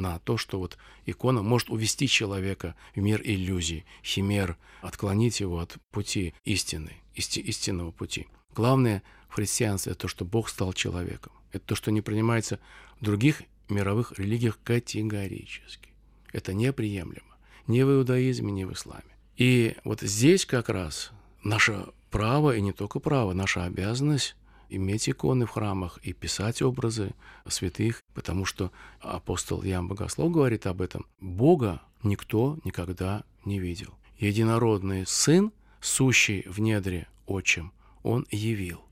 на 0.00 0.18
то, 0.20 0.36
что 0.36 0.58
вот 0.58 0.78
икона 1.06 1.42
может 1.42 1.70
увести 1.70 2.08
человека 2.08 2.74
в 2.94 2.98
мир 2.98 3.20
иллюзий, 3.24 3.84
химер, 4.02 4.56
отклонить 4.82 5.40
его 5.40 5.58
от 5.58 5.76
пути 5.90 6.34
истины, 6.44 6.92
исти, 7.14 7.40
истинного 7.40 7.90
пути. 7.90 8.26
Главное 8.54 9.02
в 9.28 9.34
христианстве– 9.34 9.92
это 9.92 10.02
то, 10.02 10.08
что 10.08 10.24
Бог 10.24 10.48
стал 10.48 10.72
человеком. 10.72 11.32
Это 11.52 11.64
то, 11.66 11.74
что 11.74 11.90
не 11.90 12.00
принимается 12.00 12.58
в 13.00 13.04
других 13.04 13.42
мировых 13.68 14.18
религиях 14.18 14.58
категорически. 14.62 15.90
Это 16.32 16.52
неприемлемо. 16.52 17.36
Ни 17.66 17.82
в 17.82 17.90
иудаизме, 17.90 18.52
ни 18.52 18.64
в 18.64 18.72
исламе. 18.72 19.16
И 19.36 19.76
вот 19.84 20.00
здесь 20.00 20.44
как 20.44 20.68
раз 20.68 21.12
наше 21.42 21.86
право, 22.10 22.54
и 22.54 22.60
не 22.60 22.72
только 22.72 22.98
право, 22.98 23.32
наша 23.32 23.64
обязанность 23.64 24.36
иметь 24.70 25.08
иконы 25.08 25.46
в 25.46 25.50
храмах 25.50 25.98
и 26.02 26.12
писать 26.12 26.62
образы 26.62 27.12
святых, 27.46 28.02
потому 28.14 28.44
что 28.44 28.72
апостол 29.00 29.62
Ян 29.62 29.88
Богослов 29.88 30.30
говорит 30.30 30.66
об 30.66 30.80
этом. 30.80 31.06
Бога 31.20 31.82
никто 32.02 32.58
никогда 32.64 33.24
не 33.44 33.58
видел. 33.58 33.94
Единородный 34.18 35.06
Сын, 35.06 35.52
сущий 35.80 36.44
в 36.46 36.60
недре 36.60 37.08
отчим, 37.26 37.72
Он 38.02 38.26
явил. 38.30 38.82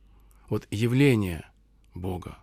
Вот 0.48 0.66
явление 0.70 1.46
Бога, 1.94 2.38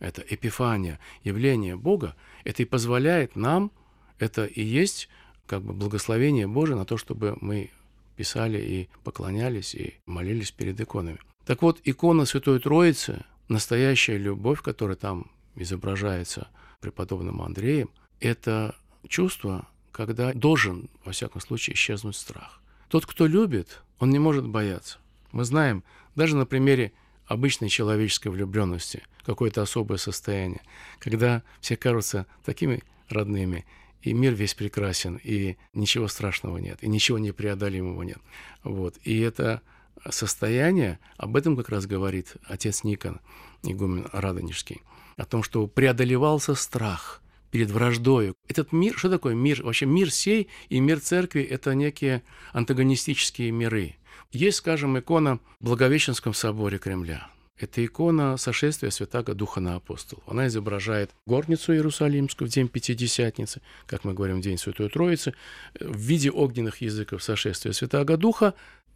это 0.00 0.22
эпифания, 0.22 0.98
явление 1.24 1.76
Бога, 1.76 2.14
это 2.44 2.62
и 2.62 2.66
позволяет 2.66 3.36
нам 3.36 3.72
это 4.18 4.46
и 4.46 4.62
есть 4.62 5.08
как 5.46 5.62
бы 5.62 5.72
благословение 5.72 6.46
Божие 6.46 6.76
на 6.76 6.84
то, 6.84 6.96
чтобы 6.96 7.36
мы 7.40 7.70
писали 8.16 8.58
и 8.58 8.88
поклонялись 9.04 9.74
и 9.74 9.94
молились 10.06 10.50
перед 10.50 10.80
иконами. 10.80 11.18
Так 11.48 11.62
вот, 11.62 11.80
икона 11.84 12.26
Святой 12.26 12.60
Троицы, 12.60 13.24
настоящая 13.48 14.18
любовь, 14.18 14.60
которая 14.60 14.96
там 14.96 15.30
изображается 15.54 16.48
преподобным 16.82 17.40
Андреем, 17.40 17.88
это 18.20 18.76
чувство, 19.08 19.66
когда 19.90 20.34
должен, 20.34 20.90
во 21.06 21.12
всяком 21.12 21.40
случае, 21.40 21.72
исчезнуть 21.72 22.16
страх. 22.16 22.60
Тот, 22.90 23.06
кто 23.06 23.26
любит, 23.26 23.80
он 23.98 24.10
не 24.10 24.18
может 24.18 24.46
бояться. 24.46 24.98
Мы 25.32 25.44
знаем, 25.44 25.84
даже 26.14 26.36
на 26.36 26.44
примере 26.44 26.92
обычной 27.24 27.70
человеческой 27.70 28.28
влюбленности, 28.28 29.02
какое-то 29.24 29.62
особое 29.62 29.96
состояние, 29.96 30.60
когда 30.98 31.42
все 31.62 31.78
кажутся 31.78 32.26
такими 32.44 32.82
родными, 33.08 33.64
и 34.02 34.12
мир 34.12 34.34
весь 34.34 34.52
прекрасен, 34.52 35.18
и 35.24 35.56
ничего 35.72 36.08
страшного 36.08 36.58
нет, 36.58 36.82
и 36.82 36.88
ничего 36.88 37.16
непреодолимого 37.18 38.02
нет. 38.02 38.18
Вот. 38.64 38.98
И 39.04 39.18
это 39.20 39.62
состояние, 40.10 40.98
об 41.16 41.36
этом 41.36 41.56
как 41.56 41.68
раз 41.68 41.86
говорит 41.86 42.36
отец 42.46 42.84
Никон, 42.84 43.20
игумен 43.62 44.06
Радонежский, 44.12 44.82
о 45.16 45.24
том, 45.24 45.42
что 45.42 45.66
преодолевался 45.66 46.54
страх 46.54 47.22
перед 47.50 47.70
враждою. 47.70 48.34
Этот 48.48 48.72
мир, 48.72 48.96
что 48.96 49.10
такое 49.10 49.34
мир? 49.34 49.62
Вообще 49.62 49.86
мир 49.86 50.10
сей 50.10 50.48
и 50.68 50.80
мир 50.80 51.00
церкви– 51.00 51.42
это 51.50 51.74
некие 51.74 52.22
антагонистические 52.52 53.50
миры. 53.50 53.96
Есть, 54.30 54.58
скажем, 54.58 54.98
икона 54.98 55.40
в 55.60 55.64
Благовещенском 55.64 56.34
соборе 56.34 56.78
Кремля– 56.78 57.28
это 57.58 57.84
икона 57.84 58.36
сошествия 58.36 58.90
Святаго 58.90 59.34
Духа 59.34 59.60
на 59.60 59.74
апостол. 59.74 60.22
Она 60.26 60.46
изображает 60.46 61.10
горницу 61.26 61.74
Иерусалимскую 61.74 62.48
в 62.48 62.52
день 62.52 62.68
Пятидесятницы, 62.68 63.60
как 63.86 64.04
мы 64.04 64.14
говорим, 64.14 64.38
в 64.38 64.42
день 64.42 64.58
Святой 64.58 64.88
Троицы, 64.88 65.34
в 65.80 65.96
виде 65.96 66.30
огненных 66.30 66.80
языков 66.80 67.22
сошествия 67.22 67.72
Святаго 67.72 68.16
Духа. 68.16 68.54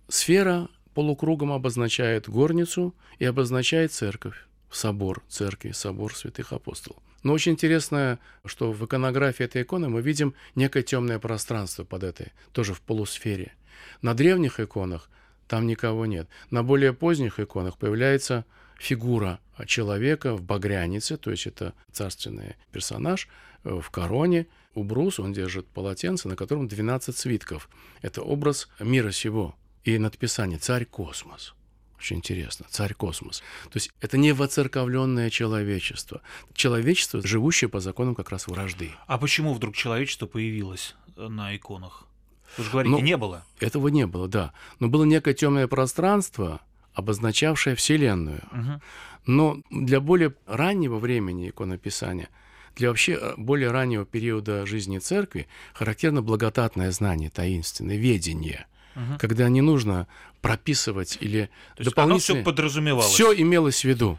Сфера 0.08 0.68
полукругом 0.94 1.52
обозначает 1.52 2.28
горницу 2.28 2.94
и 3.18 3.24
обозначает 3.24 3.92
церковь, 3.92 4.46
собор 4.70 5.22
церкви, 5.28 5.72
собор 5.72 6.14
святых 6.14 6.52
апостолов. 6.52 7.02
Но 7.22 7.32
очень 7.32 7.52
интересно, 7.52 8.18
что 8.44 8.72
в 8.72 8.84
иконографии 8.84 9.44
этой 9.44 9.62
иконы 9.62 9.88
мы 9.88 10.02
видим 10.02 10.34
некое 10.54 10.82
темное 10.82 11.18
пространство 11.18 11.84
под 11.84 12.02
этой, 12.02 12.32
тоже 12.52 12.74
в 12.74 12.80
полусфере. 12.80 13.52
На 14.00 14.14
древних 14.14 14.60
иконах– 14.60 15.08
там 15.52 15.66
никого 15.66 16.06
нет. 16.06 16.28
На 16.50 16.62
более 16.62 16.94
поздних 16.94 17.38
иконах 17.38 17.76
появляется 17.76 18.46
фигура 18.78 19.38
человека 19.66 20.34
в 20.34 20.40
багрянице, 20.40 21.18
то 21.18 21.30
есть 21.30 21.46
это 21.46 21.74
царственный 21.92 22.56
персонаж 22.72 23.28
э, 23.64 23.78
в 23.78 23.90
короне. 23.90 24.46
Убрус 24.74 25.20
он 25.20 25.34
держит 25.34 25.66
полотенце, 25.66 26.28
на 26.28 26.36
котором 26.36 26.68
12 26.68 27.14
свитков. 27.14 27.68
Это 28.00 28.22
образ 28.22 28.70
мира 28.80 29.10
сего. 29.10 29.54
И 29.84 29.98
надписание 29.98 30.58
«Царь 30.58 30.84
Космос». 30.84 31.54
Очень 31.98 32.16
интересно. 32.16 32.66
Царь 32.68 32.94
Космос. 32.94 33.44
То 33.64 33.76
есть 33.76 33.92
это 34.00 34.18
не 34.18 34.32
воцерковленное 34.32 35.30
человечество. 35.30 36.20
Человечество, 36.52 37.24
живущее 37.24 37.68
по 37.68 37.78
законам 37.78 38.16
как 38.16 38.30
раз 38.30 38.48
вражды. 38.48 38.90
А 39.06 39.18
почему 39.18 39.54
вдруг 39.54 39.76
человечество 39.76 40.26
появилось 40.26 40.96
на 41.16 41.54
иконах? 41.54 42.08
Вы 42.58 42.64
же 42.64 42.70
говорите, 42.70 42.96
ну, 42.96 43.00
не 43.00 43.16
было. 43.16 43.44
Этого 43.60 43.86
не 43.86 44.06
было, 44.06 44.26
да. 44.26 44.52
Но 44.80 44.88
было 44.88 45.04
некое 45.04 45.32
темное 45.32 45.68
пространство, 45.68 46.60
обозначавшее 46.92 47.76
Вселенную. 47.76 48.42
Угу. 48.50 48.82
Но 49.26 49.62
для 49.70 50.00
более 50.00 50.34
раннего 50.46 50.98
времени 50.98 51.50
иконописания, 51.50 52.30
для 52.74 52.88
вообще 52.88 53.12
э, 53.12 53.34
более 53.36 53.70
раннего 53.70 54.04
периода 54.04 54.66
жизни 54.66 54.98
церкви 54.98 55.46
характерно 55.72 56.20
благодатное 56.20 56.90
знание, 56.90 57.30
таинственное, 57.30 57.96
ведение– 57.96 58.66
угу. 58.94 59.18
когда 59.18 59.48
не 59.48 59.60
нужно 59.60 60.06
прописывать 60.40 61.18
или 61.20 61.50
То 61.76 61.84
дополнительно. 61.84 62.38
все 62.38 62.44
подразумевалось. 62.44 63.12
Все 63.12 63.32
имелось 63.32 63.82
в 63.82 63.84
виду. 63.84 64.18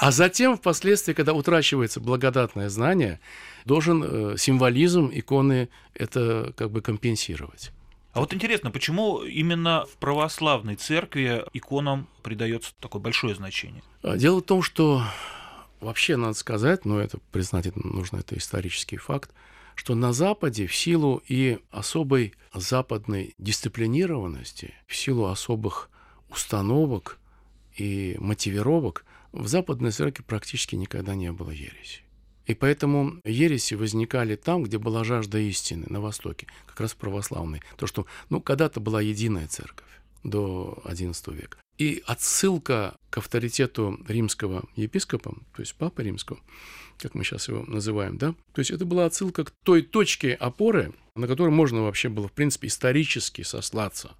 А 0.00 0.10
затем, 0.10 0.56
впоследствии, 0.56 1.12
когда 1.12 1.34
утрачивается 1.34 2.00
благодатное 2.00 2.68
знание, 2.68 3.20
должен 3.64 4.02
э, 4.04 4.36
символизм 4.36 5.10
иконы 5.12 5.68
это 5.94 6.52
как 6.56 6.70
бы 6.72 6.80
компенсировать. 6.80 7.70
А 8.12 8.20
вот 8.20 8.34
интересно, 8.34 8.70
почему 8.70 9.22
именно 9.22 9.86
в 9.86 9.96
православной 9.96 10.74
церкви 10.76 11.44
иконам 11.54 12.08
придается 12.22 12.72
такое 12.80 13.00
большое 13.00 13.34
значение? 13.34 13.82
А, 14.02 14.16
дело 14.16 14.40
в 14.40 14.42
том, 14.42 14.62
что 14.62 15.02
вообще 15.80 16.16
надо 16.16 16.34
сказать, 16.34 16.84
но 16.84 17.00
это 17.00 17.18
признать 17.30 17.74
нужно, 17.76 18.18
это 18.18 18.36
исторический 18.36 18.98
факт, 18.98 19.30
что 19.74 19.94
на 19.94 20.12
Западе 20.12 20.66
в 20.66 20.74
силу 20.74 21.22
и 21.28 21.58
особой 21.70 22.34
западной 22.54 23.34
дисциплинированности, 23.38 24.74
в 24.86 24.96
силу 24.96 25.26
особых 25.26 25.90
установок 26.30 27.18
и 27.76 28.16
мотивировок 28.18 29.04
в 29.32 29.46
Западной 29.48 29.90
Церкви 29.90 30.22
практически 30.22 30.76
никогда 30.76 31.14
не 31.14 31.32
было 31.32 31.50
ереси. 31.50 32.02
И 32.46 32.54
поэтому 32.54 33.20
ереси 33.24 33.74
возникали 33.74 34.36
там, 34.36 34.64
где 34.64 34.78
была 34.78 35.04
жажда 35.04 35.38
истины, 35.38 35.86
на 35.88 36.00
Востоке, 36.00 36.48
как 36.66 36.80
раз 36.80 36.94
православной. 36.94 37.62
То, 37.76 37.86
что, 37.86 38.06
ну, 38.30 38.40
когда-то 38.40 38.80
была 38.80 39.00
единая 39.00 39.46
церковь 39.46 39.86
до 40.24 40.82
XI 40.84 41.34
века. 41.34 41.58
И 41.82 42.00
отсылка 42.06 42.94
к 43.10 43.18
авторитету 43.18 43.98
римского 44.06 44.68
епископа, 44.76 45.32
то 45.32 45.62
есть 45.62 45.74
папы 45.74 46.04
римского, 46.04 46.38
как 46.96 47.16
мы 47.16 47.24
сейчас 47.24 47.48
его 47.48 47.64
называем, 47.64 48.18
да, 48.18 48.36
то 48.52 48.60
есть 48.60 48.70
это 48.70 48.84
была 48.84 49.06
отсылка 49.06 49.42
к 49.42 49.50
той 49.64 49.82
точке 49.82 50.32
опоры, 50.32 50.92
на 51.16 51.26
которой 51.26 51.48
можно 51.48 51.82
вообще 51.82 52.08
было, 52.08 52.28
в 52.28 52.32
принципе, 52.32 52.68
исторически 52.68 53.42
сослаться 53.42 54.12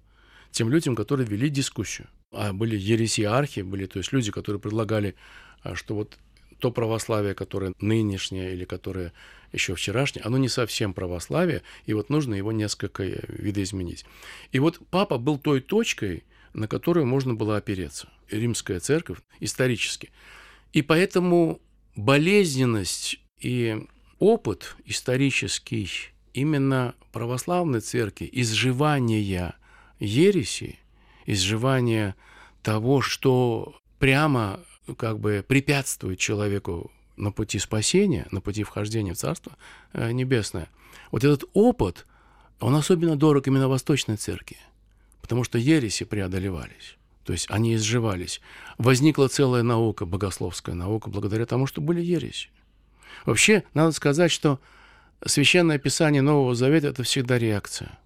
тем 0.51 0.69
людям, 0.69 0.93
которые 0.93 1.25
вели 1.25 1.47
дискуссию. 1.47 2.09
А 2.33 2.51
были 2.51 2.75
ересиархи, 2.75 3.61
были, 3.61 3.85
то 3.85 3.99
есть 3.99 4.11
люди, 4.11 4.29
которые 4.29 4.59
предлагали, 4.59 5.15
а, 5.61 5.73
что 5.75 5.95
вот 5.95 6.17
то 6.59 6.69
православие, 6.69 7.33
которое 7.33 7.71
нынешнее 7.79 8.51
или 8.51 8.65
которое 8.65 9.13
еще 9.53 9.73
вчерашнее, 9.73 10.23
оно 10.25 10.37
не 10.37 10.49
совсем 10.49 10.93
православие, 10.93 11.61
и 11.85 11.93
вот 11.93 12.09
нужно 12.09 12.33
его 12.33 12.51
несколько 12.51 13.03
э, 13.03 13.21
видоизменить. 13.29 14.03
И 14.51 14.59
вот 14.59 14.81
папа 14.89 15.17
был 15.17 15.37
той 15.37 15.61
точкой, 15.61 16.25
на 16.53 16.67
которую 16.67 17.05
можно 17.05 17.33
было 17.33 17.57
опереться. 17.57 18.09
Римская 18.29 18.79
церковь 18.79 19.19
исторически. 19.39 20.11
И 20.71 20.81
поэтому 20.81 21.61
болезненность 21.95 23.19
и 23.39 23.85
опыт 24.19 24.75
исторический 24.85 25.89
именно 26.33 26.95
православной 27.11 27.81
церкви, 27.81 28.29
изживания 28.31 29.55
ереси, 29.99 30.79
изживания 31.25 32.15
того, 32.61 33.01
что 33.01 33.75
прямо 33.99 34.59
как 34.97 35.19
бы 35.19 35.45
препятствует 35.47 36.19
человеку 36.19 36.91
на 37.15 37.31
пути 37.31 37.59
спасения, 37.59 38.27
на 38.31 38.41
пути 38.41 38.63
вхождения 38.63 39.13
в 39.13 39.17
Царство 39.17 39.55
э, 39.93 40.11
Небесное, 40.11 40.69
вот 41.11 41.23
этот 41.23 41.49
опыт, 41.53 42.05
он 42.59 42.75
особенно 42.75 43.15
дорог 43.15 43.47
именно 43.47 43.67
Восточной 43.67 44.17
Церкви, 44.17 44.57
потому 45.23 45.45
что 45.45 45.57
ереси 45.57 46.03
преодолевались. 46.03 46.97
То 47.23 47.31
есть 47.31 47.47
они 47.49 47.75
изживались. 47.75 48.41
Возникла 48.77 49.29
целая 49.29 49.63
наука, 49.63 50.05
богословская 50.05 50.75
наука, 50.75 51.09
благодаря 51.09 51.45
тому, 51.45 51.65
что 51.65 51.79
были 51.79 52.01
ереси. 52.01 52.49
Вообще, 53.25 53.63
надо 53.73 53.93
сказать, 53.93 54.31
что 54.31 54.59
Священное 55.25 55.77
Писание 55.79 56.21
Нового 56.21 56.53
Завета– 56.53 56.87
это 56.89 57.03
всегда 57.03 57.39
реакция. 57.39 57.97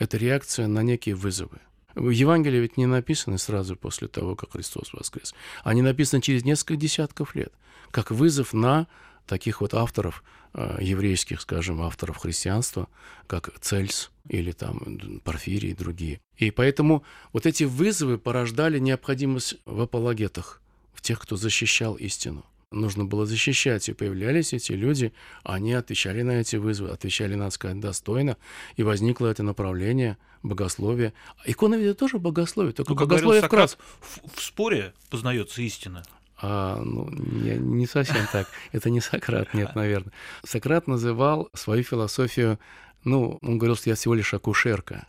Это 0.00 0.16
реакция 0.16 0.66
на 0.66 0.82
некие 0.82 1.14
вызовы. 1.14 1.60
Евангелия 1.94 2.60
ведь 2.60 2.76
не 2.76 2.86
написаны 2.86 3.38
сразу 3.38 3.76
после 3.76 4.08
того, 4.08 4.34
как 4.34 4.52
Христос 4.52 4.92
воскрес. 4.92 5.32
Они 5.62 5.80
написаны 5.80 6.20
через 6.20 6.44
несколько 6.44 6.74
десятков 6.74 7.36
лет, 7.36 7.52
как 7.92 8.10
вызов 8.10 8.52
на 8.52 8.88
таких 9.28 9.60
вот 9.60 9.74
авторов, 9.74 10.24
еврейских, 10.54 11.40
скажем, 11.40 11.82
авторов 11.82 12.18
христианства, 12.18 12.88
как 13.26 13.58
Цельс 13.60 14.10
или 14.28 14.52
там 14.52 15.20
Порфирий 15.24 15.70
и 15.70 15.74
другие. 15.74 16.20
И 16.36 16.50
поэтому 16.50 17.04
вот 17.32 17.46
эти 17.46 17.64
вызовы 17.64 18.18
порождали 18.18 18.78
необходимость 18.78 19.56
в 19.64 19.80
апологетах, 19.80 20.60
в 20.92 21.02
тех, 21.02 21.20
кто 21.20 21.36
защищал 21.36 21.94
истину 21.94 22.44
нужно 22.74 23.04
было 23.04 23.24
защищать, 23.24 23.88
и 23.88 23.92
появлялись 23.92 24.52
эти 24.52 24.72
люди, 24.72 25.12
они 25.42 25.72
отвечали 25.72 26.22
на 26.22 26.32
эти 26.32 26.56
вызовы, 26.56 26.90
отвечали, 26.90 27.34
надо 27.34 27.50
сказать, 27.50 27.80
достойно, 27.80 28.36
и 28.76 28.82
возникло 28.82 29.28
это 29.28 29.42
направление 29.42 30.18
богословия. 30.42 31.14
Икона 31.44 31.76
ведь 31.76 31.98
тоже 31.98 32.18
богословие, 32.18 32.72
только 32.72 32.92
ну, 32.92 32.96
как 32.96 33.08
богословие 33.08 33.42
говорил 33.42 33.68
Сократ, 33.68 33.78
в, 34.00 34.38
в 34.38 34.42
споре 34.42 34.92
познается 35.08 35.62
истина. 35.62 36.04
А, 36.36 36.80
ну, 36.82 37.08
не, 37.10 37.56
не 37.56 37.86
совсем 37.86 38.26
так. 38.32 38.48
Это 38.72 38.90
не 38.90 39.00
Сократ, 39.00 39.54
нет, 39.54 39.74
наверное. 39.74 40.12
Сократ 40.44 40.86
называл 40.86 41.48
свою 41.54 41.82
философию, 41.82 42.58
ну, 43.04 43.38
он 43.42 43.58
говорил, 43.58 43.76
что 43.76 43.90
я 43.90 43.96
всего 43.96 44.14
лишь 44.14 44.34
акушерка. 44.34 45.06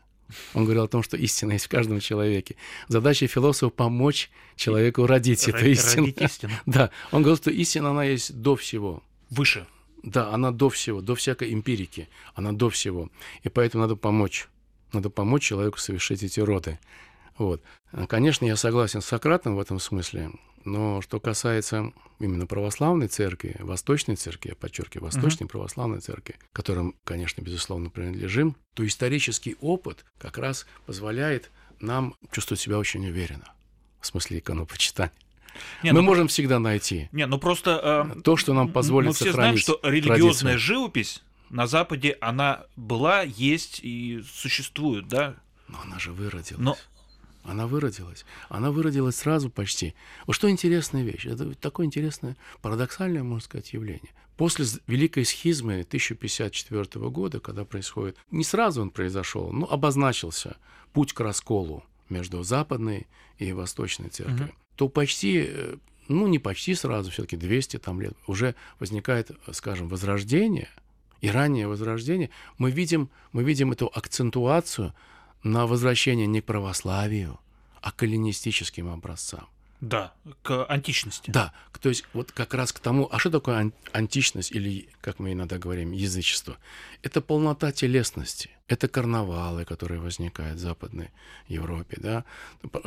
Он 0.54 0.64
говорил 0.64 0.84
о 0.84 0.88
том, 0.88 1.04
что 1.04 1.18
истина 1.18 1.54
есть 1.54 1.66
в 1.66 1.70
каждом 1.70 2.00
человеке. 2.00 2.56
Задача 2.88 3.28
философа— 3.28 3.74
помочь 3.76 4.30
человеку 4.56 5.06
родить 5.06 5.48
эту 5.48 5.66
истину. 5.66 6.08
Родить 6.08 6.22
истину. 6.22 6.54
Да, 6.66 6.90
он 7.12 7.22
говорил, 7.22 7.38
что 7.38 7.52
истина, 7.52 7.92
она 7.92 8.04
есть 8.04 8.34
до 8.34 8.56
всего. 8.56 9.04
Выше. 9.30 9.66
Да, 10.04 10.32
она 10.32 10.52
до 10.52 10.70
всего, 10.70 11.02
до 11.02 11.16
всякой 11.16 11.54
эмпирики, 11.54 12.10
она 12.36 12.52
до 12.52 12.70
всего. 12.70 13.10
И 13.44 13.50
поэтому 13.50 13.84
надо 13.84 13.96
помочь. 13.96 14.48
Надо 14.94 15.10
помочь 15.10 15.44
человеку 15.44 15.80
совершить 15.80 16.22
эти 16.22 16.40
роды. 16.40 16.80
Вот. 17.38 17.62
Конечно, 18.08 18.46
я 18.46 18.56
согласен 18.56 19.02
с 19.02 19.06
Сократом 19.06 19.56
в 19.56 19.60
этом 19.60 19.80
смысле. 19.80 20.32
Но 20.66 21.02
что 21.02 21.20
касается 21.20 21.94
именно 22.20 22.48
православной 22.48 23.08
церкви, 23.08 23.56
восточной 23.60 24.16
церкви, 24.16 24.50
я 24.50 24.56
подчеркиваю, 24.56 25.06
восточной 25.06 25.46
uh-huh. 25.46 25.52
православной 25.52 26.00
церкви, 26.00 26.36
которым, 26.54 26.96
конечно, 27.04 27.42
безусловно, 27.42 27.90
принадлежим, 27.90 28.56
то 28.74 28.86
исторический 28.86 29.56
опыт 29.62 30.06
как 30.18 30.38
раз 30.38 30.66
позволяет 30.86 31.52
нам 31.80 32.16
чувствовать 32.32 32.60
себя 32.60 32.78
очень 32.80 33.06
уверенно 33.08 33.52
в 34.02 34.08
смысле 34.08 34.40
иконопочитания. 34.40 35.14
Не, 35.84 35.92
мы 35.94 36.02
ну, 36.02 36.08
можем 36.08 36.28
всегда 36.28 36.60
найти. 36.60 37.10
Не, 37.12 37.26
ну 37.26 37.38
просто 37.38 38.12
э, 38.16 38.22
то, 38.22 38.38
что 38.38 38.54
нам 38.54 38.72
позволит 38.72 39.10
мы 39.10 39.14
все 39.14 39.26
сохранить 39.26 39.66
знаем, 39.66 39.80
что 39.80 39.90
религиозная 39.90 40.54
традицию. 40.54 40.60
живопись 40.60 41.24
на 41.50 41.68
Западе 41.68 42.18
она 42.22 42.66
была, 42.76 43.22
есть 43.22 43.80
и 43.82 44.24
существует, 44.32 45.08
да? 45.08 45.36
Но 45.68 45.80
она 45.82 45.98
же 45.98 46.12
выродилась. 46.12 46.62
Но 46.62 46.78
она 47.46 47.68
выродилась. 47.68 48.26
Она 48.50 48.72
выродилась 48.72 49.16
сразу 49.16 49.50
почти. 49.50 49.94
Вот 50.26 50.34
что 50.34 50.50
интересная 50.50 51.04
вещь. 51.04 51.26
Это 51.26 51.54
такое 51.56 51.86
интересное, 51.86 52.36
парадоксальное, 52.62 53.24
можно 53.24 53.46
сказать, 53.46 53.74
явление. 53.74 54.12
После 54.38 54.66
Великой 54.88 55.26
схизмы 55.26 55.82
1054 55.82 57.10
года, 57.10 57.40
когда 57.40 57.64
происходит... 57.64 58.18
Не 58.32 58.44
сразу 58.44 58.82
он 58.82 58.90
произошел, 58.90 59.52
но 59.52 59.66
обозначился 59.70 60.58
путь 60.92 61.14
к 61.14 61.20
расколу 61.22 61.84
между 62.10 62.44
Западной 62.44 63.08
и 63.38 63.54
Восточной 63.54 64.10
церковью. 64.10 64.48
Угу. 64.48 64.56
То 64.76 64.90
почти 64.90 65.46
э, 65.48 65.78
ну, 66.08 66.28
не 66.28 66.40
почти 66.40 66.76
сразу, 66.76 67.12
все-таки 67.12 67.38
200 67.38 67.78
там 67.78 68.02
лет, 68.02 68.16
уже 68.28 68.56
возникает, 68.80 69.32
скажем, 69.52 69.88
возрождение, 69.88 70.70
и 71.22 71.30
раннее 71.30 71.68
возрождение, 71.68 72.30
мы 72.58 72.72
видим, 72.72 73.10
мы 73.32 73.44
видим 73.44 73.72
эту 73.72 73.88
акцентуацию 73.88 74.94
на 75.46 75.68
возвращение 75.68 76.26
не 76.28 76.42
к 76.42 76.46
православию, 76.46 77.40
а 77.82 77.92
к 77.92 78.04
эллинистическим 78.04 78.90
образцам. 78.90 79.48
Да, 79.80 80.14
к 80.42 80.66
античности. 80.66 81.30
Да, 81.30 81.54
то 81.80 81.90
есть 81.90 82.06
вот 82.14 82.32
как 82.32 82.56
раз 82.56 82.74
к 82.74 82.80
тому, 82.80 83.08
а 83.12 83.20
что 83.20 83.30
такое 83.30 83.58
ан- 83.58 83.74
античность 83.92 84.52
или, 84.52 84.90
как 85.02 85.20
мы 85.20 85.34
иногда 85.34 85.60
говорим, 85.60 85.92
язычество? 85.92 86.58
Это 87.04 87.22
полнота 87.22 87.72
телесности, 87.72 88.50
это 88.68 88.88
карнавалы, 88.88 89.66
которые 89.66 90.00
возникают 90.00 90.58
в 90.58 90.62
Западной 90.62 91.12
Европе, 91.48 91.98
да, 92.02 92.26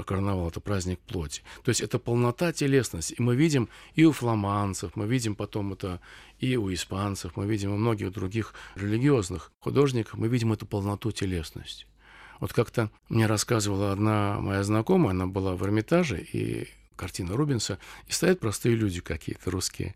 карнавал— 0.04 0.48
это 0.50 0.58
праздник 0.58 0.98
плоти. 0.98 1.42
То 1.62 1.68
есть 1.68 1.80
это 1.80 2.00
полнота 2.00 2.52
телесности, 2.52 3.14
и 3.16 3.22
мы 3.22 3.36
видим 3.36 3.68
и 3.94 4.04
у 4.04 4.10
фламандцев, 4.10 4.96
мы 4.96 5.06
видим 5.06 5.36
потом 5.36 5.74
это 5.74 6.00
и 6.40 6.56
у 6.56 6.72
испанцев, 6.74 7.36
мы 7.36 7.46
видим 7.46 7.70
у 7.70 7.76
многих 7.76 8.10
других 8.10 8.54
религиозных 8.74 9.52
художников, 9.60 10.14
мы 10.18 10.26
видим 10.26 10.52
эту 10.52 10.66
полноту 10.66 11.12
телесности. 11.12 11.86
Вот 12.40 12.52
как-то 12.52 12.90
мне 13.08 13.26
рассказывала 13.26 13.92
одна 13.92 14.40
моя 14.40 14.62
знакомая, 14.62 15.10
она 15.10 15.26
была 15.26 15.54
в 15.54 15.64
Эрмитаже, 15.64 16.20
и 16.20 16.68
картина 16.96 17.36
Рубинса, 17.36 17.78
и 18.06 18.12
стоят 18.12 18.40
простые 18.40 18.74
люди 18.74 19.00
какие-то 19.00 19.50
русские. 19.50 19.94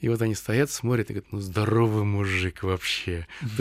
И 0.00 0.10
вот 0.10 0.20
они 0.20 0.34
стоят, 0.34 0.70
смотрят 0.70 1.08
и 1.08 1.14
говорят, 1.14 1.32
ну 1.32 1.40
здоровый 1.40 2.04
мужик 2.04 2.62
вообще. 2.62 3.26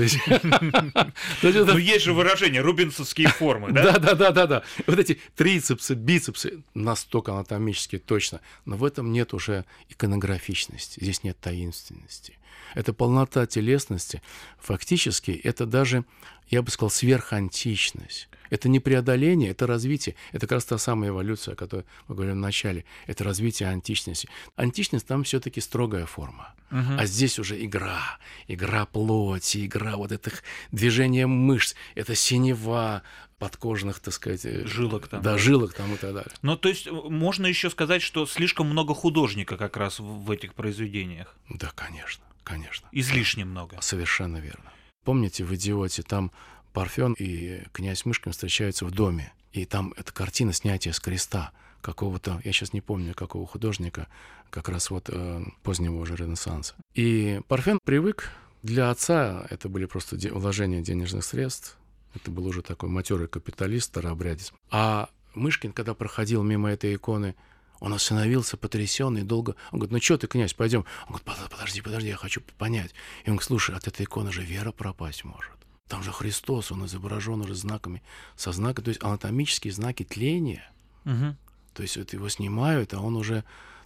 Ну 1.42 1.78
есть 1.78 2.04
же 2.04 2.14
выражение, 2.14 2.62
рубинсовские 2.62 3.30
формы, 3.30 3.72
да? 3.72 3.94
Да, 3.94 4.00
да, 4.00 4.16
да, 4.16 4.32
да, 4.32 4.48
да. 4.48 4.64
Вот 4.86 5.00
эти 5.00 5.20
трицепсы, 5.36 5.94
бицепсы, 5.94 6.62
настолько 6.74 7.32
анатомически 7.32 7.98
точно. 7.98 8.42
Но 8.66 8.76
в 8.76 8.84
этом 8.84 9.14
нет 9.14 9.34
уже 9.34 9.64
иконографичности, 9.90 11.00
здесь 11.02 11.24
нет 11.24 11.40
таинственности. 11.40 12.38
Это 12.74 12.94
полнота 12.94 13.46
телесности. 13.46 14.22
Фактически 14.60 15.32
это 15.32 15.66
даже, 15.66 16.06
я 16.50 16.62
бы 16.62 16.72
сказал, 16.72 16.90
сверхантичность. 16.90 18.30
Это 18.50 18.70
не 18.70 18.80
преодоление, 18.80 19.52
это 19.52 19.68
развитие. 19.68 20.16
Это 20.32 20.42
как 20.42 20.54
раз 20.54 20.66
та 20.66 20.78
самая 20.78 21.10
эволюция, 21.10 21.54
о 21.54 21.56
которой 21.56 21.86
мы 22.08 22.16
говорили 22.16 22.36
в 22.36 22.40
начале. 22.40 22.86
Это 23.08 23.24
развитие 23.24 23.70
античности. 23.70 24.30
Античность 24.56 25.08
там 25.08 25.24
все-таки 25.24 25.62
строгая 25.62 26.06
форма. 26.06 26.54
Угу. 26.72 27.00
А 27.00 27.06
здесь 27.06 27.40
уже 27.40 27.64
игра. 27.64 28.20
Игра 28.48 28.86
плоти, 28.86 29.66
игра 29.66 29.98
вот 29.98 30.12
этих 30.12 30.44
движения 30.72 31.28
мышц. 31.28 31.76
Это 31.96 32.16
синева 32.16 33.04
подкожных, 33.40 34.00
так 34.00 34.14
сказать, 34.14 34.46
э, 34.46 34.66
жилок 34.66 35.08
там. 35.08 35.22
Да, 35.22 35.38
жилок 35.38 35.74
там 35.74 35.94
и 35.94 35.98
так 35.98 36.14
далее. 36.14 36.32
Ну, 36.42 36.56
то 36.56 36.70
есть 36.70 36.90
можно 36.90 37.46
еще 37.46 37.70
сказать, 37.70 38.02
что 38.02 38.26
слишком 38.26 38.68
много 38.68 38.94
художника 38.94 39.58
как 39.58 39.78
раз 39.78 40.00
в 40.00 40.32
этих 40.32 40.54
произведениях. 40.54 41.36
Да, 41.50 41.72
конечно, 41.76 42.24
конечно. 42.46 42.88
Излишне 42.94 43.44
много. 43.44 43.78
Совершенно 43.82 44.38
верно. 44.38 44.72
Помните 45.04 45.44
в 45.44 45.54
«Идиоте» 45.54 46.02
там 46.04 46.32
Парфен 46.72 47.14
и 47.20 47.64
князь 47.74 48.06
Мышкин 48.06 48.32
встречаются 48.32 48.86
в 48.86 48.92
доме, 48.92 49.34
и 49.52 49.66
там 49.66 49.94
эта 49.98 50.14
картина 50.14 50.54
снятия 50.54 50.94
с 50.94 51.00
креста 51.00 51.52
какого-то, 51.82 52.42
я 52.44 52.52
сейчас 52.52 52.74
не 52.74 52.82
помню, 52.82 53.14
какого 53.14 53.46
художника, 53.46 54.08
как 54.50 54.70
раз 54.70 54.90
вот 54.90 55.10
э, 55.10 55.44
позднего 55.62 55.98
уже 55.98 56.16
Ренессанса. 56.16 56.74
И 56.94 57.42
Парфен 57.48 57.80
привык, 57.84 58.32
для 58.64 58.90
отца 58.90 59.46
это 59.50 59.70
были 59.70 59.86
просто 59.86 60.18
де- 60.18 60.32
вложения 60.32 60.82
денежных 60.82 61.24
средств, 61.24 61.78
это 62.16 62.32
был 62.32 62.48
уже 62.48 62.62
такой 62.62 62.90
матерый 62.90 63.28
капиталист, 63.28 63.88
старообрядец. 63.88 64.52
А 64.72 65.10
Мышкин, 65.36 65.74
когда 65.74 65.94
проходил 65.94 66.42
мимо 66.44 66.72
этой 66.72 66.96
иконы, 66.96 67.36
он 67.80 67.94
остановился, 67.94 68.58
потрясенный, 68.58 69.24
долго. 69.24 69.56
Он 69.72 69.80
говорит, 69.80 69.92
ну 69.92 70.02
что 70.02 70.18
ты, 70.18 70.28
князь, 70.28 70.54
пойдем. 70.54 70.86
Он 71.08 71.18
говорит, 71.18 71.50
подожди, 71.50 71.82
подожди, 71.82 72.10
я 72.10 72.16
хочу 72.16 72.42
понять. 72.58 72.92
И 73.24 73.30
он 73.30 73.36
говорит, 73.36 73.48
слушай, 73.48 73.76
от 73.76 73.88
этой 73.88 74.06
иконы 74.06 74.32
же 74.32 74.44
вера 74.44 74.72
пропасть 74.72 75.24
может. 75.24 75.52
Там 75.88 76.02
же 76.02 76.12
Христос, 76.12 76.72
он 76.72 76.86
изображен 76.86 77.42
уже 77.42 77.54
знаками, 77.54 78.02
со 78.36 78.52
знаками, 78.52 78.86
то 78.86 78.90
есть 78.90 79.04
анатомические 79.04 79.72
знаки 79.72 80.04
тления. 80.04 80.72
Угу. 81.06 81.36
То 81.74 81.82
есть 81.84 81.98
вот 81.98 82.14
его 82.14 82.28
снимают, 82.30 82.94
а 82.94 83.02
он 83.02 83.16
уже 83.16 83.44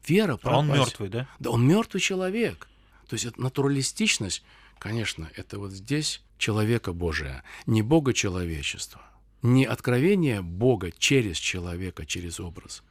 вера 0.07 0.37
пропасть. 0.37 0.53
А 0.53 0.57
он 0.57 0.67
мертвый, 0.67 1.09
да? 1.09 1.27
Да, 1.39 1.49
он 1.49 1.67
мертвый 1.67 1.99
человек. 1.99 2.67
То 3.09 3.15
есть 3.15 3.25
это 3.25 3.41
натуралистичность, 3.41 4.43
конечно, 4.77 5.29
это 5.35 5.59
вот 5.59 5.71
здесь 5.71 6.21
человека 6.37 6.93
Божия, 6.93 7.43
не 7.65 7.81
Бога 7.81 8.13
человечества, 8.13 9.01
не 9.41 9.65
откровение 9.65 10.41
Бога 10.41 10.91
через 10.91 11.37
человека, 11.37 12.05
через 12.05 12.39
образ, 12.39 12.83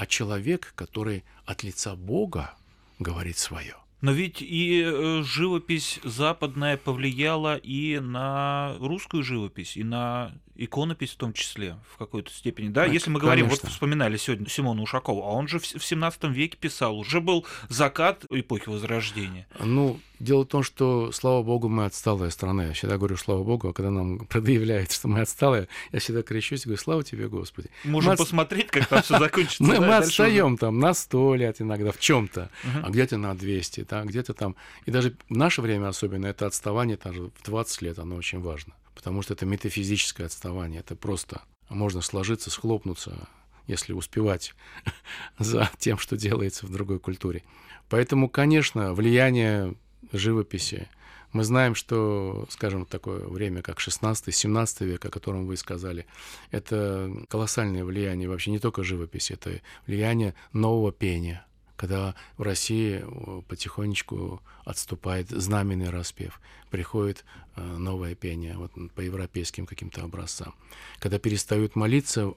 а 0.00 0.06
человек, 0.06 0.72
который 0.76 1.24
от 1.44 1.62
лица 1.62 1.94
Бога 1.94 2.54
говорит 2.98 3.36
свое. 3.36 3.76
Но 4.00 4.12
ведь 4.12 4.40
и 4.40 4.82
э, 4.82 5.22
живопись 5.22 6.00
западная 6.04 6.78
повлияла 6.78 7.56
и 7.58 7.98
на 8.00 8.76
русскую 8.80 9.22
живопись, 9.22 9.76
и 9.76 9.84
на 9.84 10.32
иконопись 10.60 11.12
в 11.12 11.16
том 11.16 11.32
числе, 11.32 11.76
в 11.92 11.96
какой-то 11.96 12.30
степени. 12.30 12.68
Да, 12.68 12.84
если 12.84 13.10
мы 13.10 13.18
говорим, 13.18 13.46
Конечно. 13.46 13.66
вот 13.66 13.72
вспоминали 13.72 14.16
сегодня 14.18 14.48
Симона 14.48 14.82
Ушакова, 14.82 15.22
а 15.22 15.30
он 15.32 15.48
же 15.48 15.58
в 15.58 15.64
в 15.80 15.84
17 15.84 16.24
веке 16.24 16.58
писал, 16.58 16.98
уже 16.98 17.20
был 17.20 17.46
закат 17.68 18.24
эпохи 18.30 18.68
Возрождения. 18.68 19.46
Ну, 19.58 19.98
дело 20.18 20.42
в 20.42 20.48
том, 20.48 20.62
что, 20.62 21.12
слава 21.12 21.42
богу, 21.42 21.68
мы 21.68 21.86
отсталая 21.86 22.30
страна. 22.30 22.66
Я 22.66 22.72
всегда 22.74 22.98
говорю, 22.98 23.16
слава 23.16 23.42
богу, 23.42 23.68
а 23.68 23.72
когда 23.72 23.90
нам 23.90 24.18
предъявляют, 24.26 24.92
что 24.92 25.08
мы 25.08 25.20
отсталые, 25.20 25.68
я 25.92 26.00
всегда 26.00 26.22
кричусь 26.22 26.62
и 26.62 26.64
говорю, 26.64 26.82
слава 26.82 27.02
тебе, 27.02 27.28
Господи. 27.28 27.70
Можем 27.84 28.12
Мы 28.12 28.16
посмотреть, 28.18 28.68
как 28.68 28.86
там 28.86 29.02
все 29.02 29.18
закончится. 29.18 29.62
Мы, 29.62 29.76
отстаем 29.76 30.58
там 30.58 30.78
на 30.78 30.92
100 30.92 31.34
лет 31.36 31.62
иногда 31.62 31.92
в 31.92 31.98
чем-то, 31.98 32.50
а 32.82 32.90
где-то 32.90 33.16
на 33.16 33.34
200, 33.34 33.86
да, 33.88 34.04
где-то 34.04 34.34
там. 34.34 34.56
И 34.84 34.90
даже 34.90 35.16
в 35.28 35.36
наше 35.36 35.62
время 35.62 35.88
особенно 35.88 36.26
это 36.26 36.46
отставание 36.46 36.98
даже 37.02 37.22
в 37.22 37.42
20 37.44 37.82
лет, 37.82 37.98
оно 37.98 38.16
очень 38.16 38.40
важно. 38.40 38.74
Потому 39.00 39.22
что 39.22 39.32
это 39.32 39.46
метафизическое 39.46 40.26
отставание. 40.26 40.80
Это 40.80 40.94
просто 40.94 41.40
можно 41.70 42.02
сложиться, 42.02 42.50
схлопнуться, 42.50 43.28
если 43.66 43.94
успевать 43.94 44.54
за 45.38 45.70
тем, 45.78 45.96
что 45.96 46.18
делается 46.18 46.66
в 46.66 46.70
другой 46.70 46.98
культуре. 46.98 47.42
Поэтому, 47.88 48.28
конечно, 48.28 48.92
влияние 48.92 49.74
живописи. 50.12 50.86
Мы 51.32 51.44
знаем, 51.44 51.74
что, 51.74 52.46
скажем, 52.50 52.84
такое 52.84 53.26
время, 53.26 53.62
как 53.62 53.78
16-17 53.78 54.84
век, 54.84 55.02
о 55.06 55.08
котором 55.08 55.46
вы 55.46 55.56
сказали, 55.56 56.04
это 56.50 57.10
колоссальное 57.30 57.86
влияние 57.86 58.28
вообще 58.28 58.50
не 58.50 58.58
только 58.58 58.84
живописи, 58.84 59.32
это 59.32 59.62
влияние 59.86 60.34
нового 60.52 60.92
пения, 60.92 61.46
когда 61.80 62.14
в 62.36 62.42
России 62.42 63.02
э, 63.02 63.42
потихонечку 63.48 64.42
отступает 64.66 65.30
знаменный 65.30 65.88
распев, 65.88 66.38
приходит 66.70 67.24
э, 67.56 67.62
новое 67.62 68.14
пение 68.14 68.54
вот, 68.58 68.70
по 68.94 69.00
европейским 69.00 69.64
каким-то 69.64 70.02
образцам. 70.02 70.54
Когда 70.98 71.18
перестают 71.18 71.76
молиться 71.76 72.34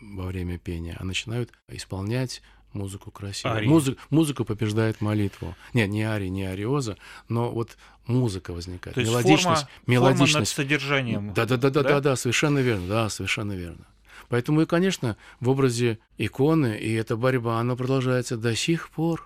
во 0.00 0.26
время 0.26 0.58
пения, 0.58 0.96
а 1.00 1.04
начинают 1.04 1.50
исполнять 1.68 2.40
музыку 2.72 3.10
красиво. 3.10 3.54
Арии. 3.54 3.66
Музы- 3.66 3.96
музыка 4.10 4.44
побеждает 4.44 5.00
молитву. 5.00 5.56
Нет, 5.72 5.88
не 5.88 6.04
арии, 6.04 6.28
не 6.28 6.44
ариоза, 6.44 6.96
но 7.28 7.50
вот 7.50 7.76
музыка 8.06 8.52
возникает. 8.52 8.94
То 8.94 9.00
есть 9.00 9.10
мелодичность, 9.10 9.42
форма, 9.42 9.56
форма 9.86 10.08
над 10.10 10.18
мелодичность. 10.18 10.52
содержанием. 10.52 11.34
Да, 11.34 11.46
да, 11.46 11.56
да, 11.56 11.70
да, 11.70 11.82
Да? 11.82 11.88
да, 11.88 12.00
да, 12.00 12.16
совершенно 12.16 12.60
верно, 12.60 12.86
да, 12.86 13.08
совершенно 13.08 13.54
верно. 13.54 13.86
Поэтому 14.34 14.62
и, 14.62 14.66
конечно, 14.66 15.16
в 15.38 15.48
образе 15.48 16.00
иконы, 16.18 16.76
и 16.76 16.92
эта 16.92 17.16
борьба, 17.16 17.60
она 17.60 17.76
продолжается 17.76 18.36
до 18.36 18.56
сих 18.56 18.90
пор. 18.90 19.24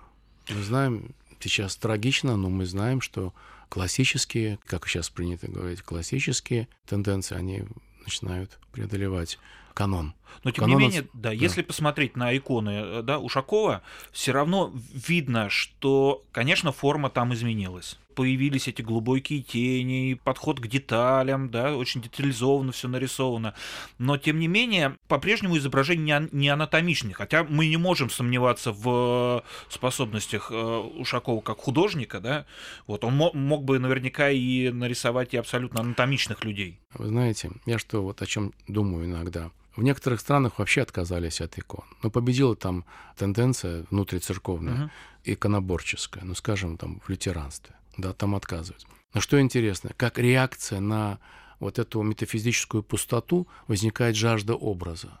Мы 0.49 0.61
знаем, 0.61 1.15
сейчас 1.39 1.75
трагично, 1.77 2.37
но 2.37 2.51
мы 2.51 2.67
знаем, 2.67 3.01
что 3.01 3.33
классические, 3.69 4.59
как 4.67 4.87
сейчас 4.87 5.09
принято 5.09 5.47
говорить, 5.47 5.81
классические 5.81 6.67
тенденции, 6.85 7.35
они 7.35 7.63
начинают 8.03 8.59
преодолевать 8.71 9.39
канон. 9.73 10.13
Но 10.43 10.51
тем 10.51 10.67
не 10.67 10.73
Канон 10.73 10.81
менее, 10.83 11.07
да, 11.13 11.31
если 11.31 11.63
посмотреть 11.63 12.15
на 12.15 12.37
иконы 12.37 12.69
э, 12.69 13.01
да, 13.01 13.17
Ушакова, 13.17 13.81
все 14.11 14.31
равно 14.31 14.71
видно, 14.93 15.49
что, 15.49 16.23
конечно, 16.31 16.71
форма 16.71 17.09
там 17.09 17.33
изменилась. 17.33 17.97
Появились 18.23 18.67
эти 18.67 18.81
глубокие 18.81 19.41
тени, 19.41 20.19
подход 20.25 20.59
к 20.59 20.67
деталям, 20.67 21.49
да, 21.49 21.77
очень 21.77 22.01
детализованно 22.01 22.73
все 22.73 22.89
нарисовано. 22.89 23.53
Но, 23.97 24.17
тем 24.17 24.39
не 24.39 24.49
менее, 24.49 24.97
по-прежнему 25.07 25.57
изображение 25.57 26.03
не, 26.05 26.11
ан- 26.11 26.29
не 26.33 26.49
анатомичное. 26.49 27.13
Хотя 27.13 27.45
мы 27.45 27.67
не 27.69 27.77
можем 27.77 28.09
сомневаться 28.09 28.73
в 28.73 29.41
э, 29.69 29.73
способностях 29.73 30.51
э, 30.51 30.55
Ушакова 30.97 31.39
как 31.39 31.59
художника, 31.59 32.19
да. 32.19 32.45
Вот 32.87 33.05
он 33.05 33.15
мо- 33.15 33.31
мог 33.33 33.63
бы 33.63 33.79
наверняка 33.79 34.29
и 34.29 34.69
нарисовать 34.69 35.33
и 35.33 35.37
абсолютно 35.37 35.79
анатомичных 35.79 36.43
людей. 36.43 36.77
Вы 36.95 37.07
знаете, 37.07 37.51
я 37.65 37.79
что 37.79 38.03
вот 38.03 38.21
о 38.21 38.25
чем 38.25 38.51
думаю 38.67 39.05
иногда. 39.05 39.49
В 39.77 39.81
некоторых 39.83 40.19
странах 40.19 40.59
вообще 40.59 40.81
отказались 40.81 41.39
от 41.39 41.57
икон. 41.57 41.85
Но 42.03 42.09
победила 42.09 42.53
там 42.57 42.83
тенденция 43.15 43.85
внутрицерковная, 43.91 44.73
Мгм. 44.73 44.91
иконоборческая, 45.23 46.25
ну, 46.25 46.35
скажем, 46.35 46.75
там, 46.77 46.99
в 46.99 47.07
лютеранстве. 47.09 47.75
Да, 47.97 48.13
там 48.13 48.35
отказываются. 48.35 48.87
Но 49.13 49.21
что 49.21 49.39
интересно, 49.41 49.91
как 49.97 50.19
реакция 50.19 50.79
на 50.79 51.19
вот 51.59 51.79
эту 51.79 52.01
метафизическую 52.01 52.83
пустоту 52.83 53.47
возникает 53.67 54.15
жажда 54.15 54.55
образа. 54.55 55.19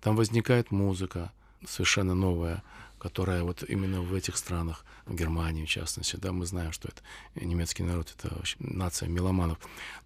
Там 0.00 0.16
возникает 0.16 0.70
музыка 0.70 1.32
совершенно 1.66 2.14
новая, 2.14 2.62
которая 2.98 3.42
вот 3.42 3.62
именно 3.68 4.02
в 4.02 4.14
этих 4.14 4.36
странах, 4.36 4.84
в 5.06 5.14
Германии 5.14 5.64
в 5.64 5.68
частности, 5.68 6.16
да, 6.16 6.32
мы 6.32 6.46
знаем, 6.46 6.72
что 6.72 6.88
это 6.88 7.02
немецкий 7.44 7.82
народ, 7.82 8.14
это 8.16 8.34
вообще 8.34 8.56
нация 8.58 9.08
меломанов. 9.08 9.58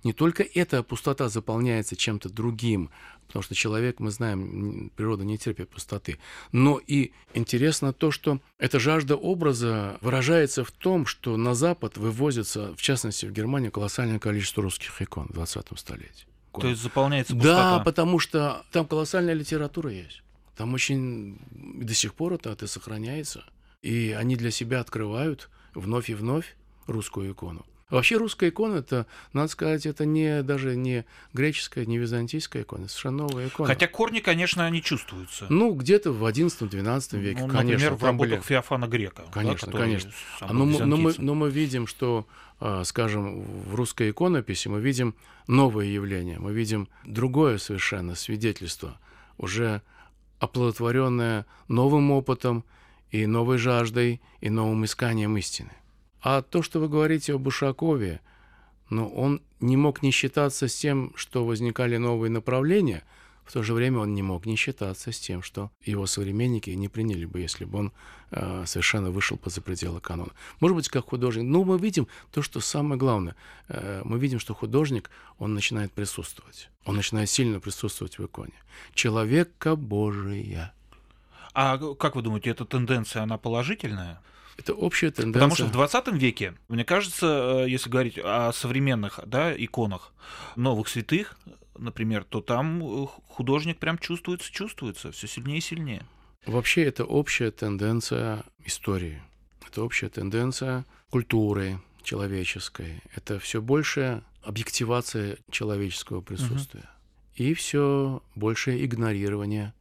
Не 0.04 0.12
только 0.12 0.42
эта 0.42 0.82
пустота 0.82 1.28
заполняется 1.28 1.96
чем-то 1.96 2.28
другим, 2.28 2.90
потому 3.26 3.42
что 3.42 3.54
человек, 3.54 3.98
мы 3.98 4.10
знаем, 4.10 4.90
природа 4.94 5.24
не 5.24 5.38
терпит 5.38 5.70
пустоты, 5.70 6.18
но 6.52 6.78
и 6.86 7.12
интересно 7.34 7.92
то, 7.92 8.10
что 8.10 8.40
эта 8.58 8.78
жажда 8.78 9.16
образа 9.16 9.98
выражается 10.02 10.64
в 10.64 10.70
том, 10.70 11.06
что 11.06 11.36
на 11.36 11.54
Запад 11.54 11.96
вывозится, 11.96 12.74
в 12.76 12.82
частности 12.82 13.26
в 13.26 13.32
Германию, 13.32 13.72
колоссальное 13.72 14.18
количество 14.18 14.62
русских 14.62 15.00
икон 15.00 15.28
в 15.28 15.32
20 15.32 15.66
столетии. 15.78 16.26
То 16.52 16.68
есть 16.68 16.82
заполняется 16.82 17.32
Да, 17.34 17.38
пустота. 17.40 17.78
потому 17.84 18.18
что 18.18 18.66
там 18.70 18.86
колоссальная 18.86 19.32
литература 19.32 19.90
есть. 19.90 20.22
Там 20.56 20.74
очень 20.74 21.38
до 21.52 21.94
сих 21.94 22.14
пор 22.14 22.34
это, 22.34 22.50
это 22.50 22.66
сохраняется. 22.66 23.44
И 23.82 24.14
они 24.16 24.36
для 24.36 24.50
себя 24.50 24.80
открывают 24.80 25.50
вновь 25.74 26.10
и 26.10 26.14
вновь 26.14 26.56
русскую 26.86 27.32
икону. 27.32 27.64
А 27.88 27.96
Вообще 27.96 28.16
русская 28.16 28.48
икона, 28.48 28.76
это, 28.76 29.06
надо 29.34 29.48
сказать, 29.48 29.84
это 29.84 30.06
не 30.06 30.42
даже 30.42 30.76
не 30.76 31.04
греческая, 31.34 31.84
не 31.84 31.98
византийская 31.98 32.62
икона, 32.62 32.84
это 32.84 32.90
совершенно 32.92 33.18
новая 33.28 33.48
икона. 33.48 33.66
Хотя 33.66 33.86
корни, 33.86 34.20
конечно, 34.20 34.64
они 34.64 34.82
чувствуются. 34.82 35.46
Ну, 35.50 35.74
где-то 35.74 36.10
в 36.12 36.24
11-12 36.24 37.18
веке, 37.18 37.42
Ну, 37.42 37.48
конечно, 37.48 37.58
например, 37.72 37.94
в 37.94 37.98
там 38.00 38.16
были... 38.16 38.30
работах 38.30 38.48
Феофана 38.48 38.88
Грека. 38.88 39.24
да, 39.26 39.30
Конечно, 39.32 39.66
который 39.66 39.82
конечно. 39.82 40.10
А, 40.40 40.46
был 40.48 40.54
но, 40.54 40.64
мы, 40.64 40.78
но, 40.78 40.86
мы, 40.86 40.96
византийцем. 40.96 41.26
но 41.26 41.34
мы 41.34 41.50
видим, 41.50 41.86
что, 41.86 42.26
а, 42.60 42.84
скажем, 42.84 43.42
в 43.42 43.74
русской 43.74 44.10
иконописи 44.10 44.68
мы 44.68 44.80
видим 44.80 45.14
новое 45.46 45.84
явление, 45.86 46.38
мы 46.38 46.54
видим 46.54 46.88
другое 47.04 47.58
совершенно 47.58 48.14
свидетельство, 48.14 48.98
уже 49.36 49.82
оплодотворенное 50.42 51.46
новым 51.68 52.10
опытом 52.10 52.64
и 53.12 53.26
новой 53.26 53.58
жаждой 53.58 54.20
и 54.40 54.50
новым 54.50 54.84
исканием 54.84 55.36
истины. 55.36 55.70
А 56.20 56.42
то, 56.42 56.62
что 56.62 56.80
вы 56.80 56.88
говорите 56.88 57.34
об 57.34 57.46
Ушакове, 57.46 58.20
ну, 58.90 59.08
он 59.08 59.40
не 59.60 59.76
мог 59.76 60.02
не 60.02 60.10
считаться 60.10 60.66
с 60.66 60.74
тем, 60.74 61.12
что 61.14 61.46
возникали 61.46 61.96
новые 61.96 62.28
направления, 62.28 63.04
в 63.44 63.52
то 63.52 63.62
же 63.62 63.74
время 63.74 63.98
он 63.98 64.14
не 64.14 64.22
мог 64.22 64.46
не 64.46 64.56
считаться 64.56 65.10
с 65.12 65.18
тем, 65.18 65.42
что 65.42 65.70
его 65.84 66.06
современники 66.06 66.70
не 66.70 66.88
приняли 66.88 67.24
бы, 67.24 67.40
если 67.40 67.64
бы 67.64 67.78
он 67.78 67.92
э, 68.30 68.64
совершенно 68.66 69.10
вышел 69.10 69.36
поза 69.36 69.60
пределы 69.60 70.00
канона. 70.00 70.30
Может 70.60 70.76
быть, 70.76 70.88
как 70.88 71.08
художник. 71.08 71.44
Но 71.44 71.64
мы 71.64 71.78
видим 71.78 72.06
то, 72.30 72.42
что 72.42 72.60
самое 72.60 72.98
главное. 72.98 73.34
Э, 73.68 74.02
мы 74.04 74.18
видим, 74.18 74.38
что 74.38 74.54
художник, 74.54 75.10
он 75.38 75.54
начинает 75.54 75.92
присутствовать. 75.92 76.70
Он 76.84 76.96
начинает 76.96 77.28
сильно 77.30 77.60
присутствовать 77.60 78.18
в 78.18 78.24
иконе. 78.24 78.54
Человека 78.94 79.76
Божия. 79.76 80.72
А 81.54 81.78
как 81.94 82.16
вы 82.16 82.22
думаете, 82.22 82.50
эта 82.50 82.64
тенденция, 82.64 83.22
она 83.22 83.38
положительная? 83.38 84.20
Это 84.56 84.74
общая 84.74 85.10
тенденция. 85.10 85.32
Потому 85.32 85.54
что 85.54 85.64
в 85.66 85.72
20 85.72 86.08
веке, 86.12 86.54
мне 86.68 86.84
кажется, 86.84 87.64
э, 87.64 87.70
если 87.70 87.90
говорить 87.90 88.18
о 88.22 88.52
современных 88.52 89.20
да, 89.26 89.52
иконах 89.54 90.12
новых 90.56 90.88
святых, 90.88 91.36
например, 91.78 92.24
то 92.24 92.40
там 92.40 92.82
э, 92.82 93.06
художник 93.28 93.78
прям 93.78 93.98
чувствуется, 93.98 94.50
чувствуется 94.52 95.12
все 95.12 95.26
сильнее 95.26 95.58
и 95.58 95.62
сильнее. 95.62 96.06
Вообще 96.46 96.82
это 96.84 97.04
общая 97.04 97.50
тенденция 97.50 98.44
истории. 98.64 99.22
Это 99.66 99.82
общая 99.82 100.08
тенденция 100.08 100.84
культуры 101.10 101.80
человеческой. 102.02 103.00
Это 103.14 103.38
все 103.38 103.62
большая 103.62 104.24
объективация 104.42 105.38
человеческого 105.50 106.20
присутствия. 106.20 106.88
И 107.34 107.54
все 107.54 108.22
большее 108.34 108.84
игнорирование 108.84 109.72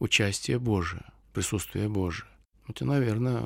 участия 0.00 0.58
Божия, 0.58 1.04
присутствия 1.32 1.88
Божия. 1.88 2.28
Это, 2.68 2.84
наверное, 2.84 3.44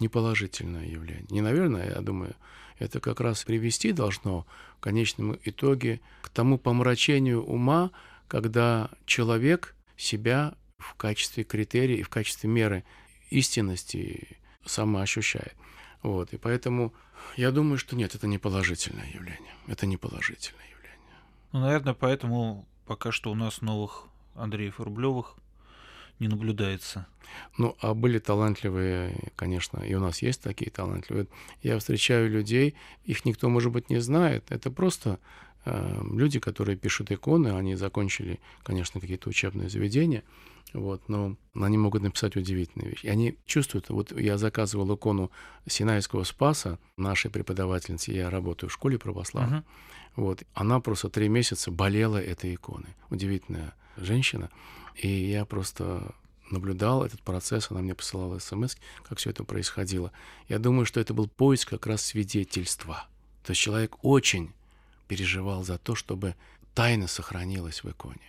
неположительное 0.00 0.86
явление. 0.86 1.26
Не 1.30 1.40
наверное, 1.40 1.94
я 1.94 2.00
думаю, 2.00 2.34
это 2.78 3.00
как 3.00 3.20
раз 3.20 3.44
привести 3.44 3.92
должно 3.92 4.46
в 4.78 4.80
конечном 4.80 5.38
итоге 5.44 6.00
к 6.22 6.30
тому 6.30 6.58
помрачению 6.58 7.44
ума, 7.44 7.90
когда 8.28 8.90
человек 9.04 9.74
себя 9.96 10.54
в 10.78 10.94
качестве 10.94 11.44
критерия 11.44 11.96
и 11.96 12.02
в 12.02 12.08
качестве 12.08 12.48
меры 12.48 12.84
истинности 13.28 14.38
самоощущает. 14.64 15.54
Вот. 16.02 16.32
И 16.32 16.38
поэтому 16.38 16.94
я 17.36 17.50
думаю, 17.50 17.78
что 17.78 17.96
нет, 17.96 18.14
это 18.14 18.26
не 18.26 18.38
положительное 18.38 19.06
явление. 19.12 19.54
Это 19.66 19.86
не 19.86 19.96
положительное 19.96 20.64
явление. 20.70 20.98
Ну, 21.52 21.60
наверное, 21.60 21.94
поэтому 21.94 22.66
пока 22.86 23.12
что 23.12 23.30
у 23.30 23.34
нас 23.34 23.60
новых 23.60 24.06
Андреев 24.34 24.80
Рублевых 24.80 25.36
не 26.20 26.28
наблюдается. 26.28 27.06
Ну, 27.58 27.76
а 27.80 27.94
были 27.94 28.18
талантливые, 28.18 29.30
конечно, 29.36 29.78
и 29.78 29.94
у 29.94 30.00
нас 30.00 30.22
есть 30.22 30.42
такие 30.42 30.70
талантливые. 30.70 31.26
Я 31.62 31.78
встречаю 31.78 32.30
людей, 32.30 32.74
их 33.04 33.24
никто, 33.24 33.48
может 33.48 33.72
быть, 33.72 33.90
не 33.90 34.00
знает. 34.00 34.44
Это 34.50 34.70
просто 34.70 35.18
э, 35.64 36.02
люди, 36.12 36.38
которые 36.38 36.76
пишут 36.76 37.10
иконы, 37.10 37.48
они 37.56 37.74
закончили, 37.76 38.40
конечно, 38.62 39.00
какие-то 39.00 39.28
учебные 39.30 39.68
заведения, 39.68 40.22
вот, 40.72 41.08
но 41.08 41.36
они 41.54 41.78
могут 41.78 42.02
написать 42.02 42.36
удивительные 42.36 42.90
вещи. 42.90 43.06
И 43.06 43.08
они 43.08 43.36
чувствуют, 43.46 43.88
вот 43.88 44.18
я 44.18 44.36
заказывал 44.36 44.94
икону 44.94 45.30
Синайского 45.66 46.24
Спаса 46.24 46.78
нашей 46.96 47.30
преподавательнице, 47.30 48.12
я 48.12 48.30
работаю 48.30 48.70
в 48.70 48.72
школе 48.72 48.98
православной, 48.98 49.60
uh-huh. 49.60 49.64
вот, 50.16 50.42
она 50.54 50.80
просто 50.80 51.08
три 51.08 51.28
месяца 51.28 51.70
болела 51.70 52.18
этой 52.18 52.54
иконой. 52.54 52.94
Удивительная 53.08 53.74
женщина. 54.04 54.50
И 54.96 55.08
я 55.08 55.44
просто 55.44 56.14
наблюдал 56.50 57.04
этот 57.04 57.22
процесс, 57.22 57.70
она 57.70 57.80
мне 57.80 57.94
посылала 57.94 58.38
смс, 58.38 58.76
как 59.08 59.18
все 59.18 59.30
это 59.30 59.44
происходило. 59.44 60.12
Я 60.48 60.58
думаю, 60.58 60.84
что 60.84 61.00
это 61.00 61.14
был 61.14 61.28
поиск 61.28 61.70
как 61.70 61.86
раз 61.86 62.02
свидетельства. 62.02 63.06
То 63.44 63.52
есть 63.52 63.60
человек 63.60 64.04
очень 64.04 64.52
переживал 65.08 65.64
за 65.64 65.78
то, 65.78 65.94
чтобы 65.94 66.34
тайна 66.74 67.06
сохранилась 67.06 67.82
в 67.82 67.90
иконе. 67.90 68.20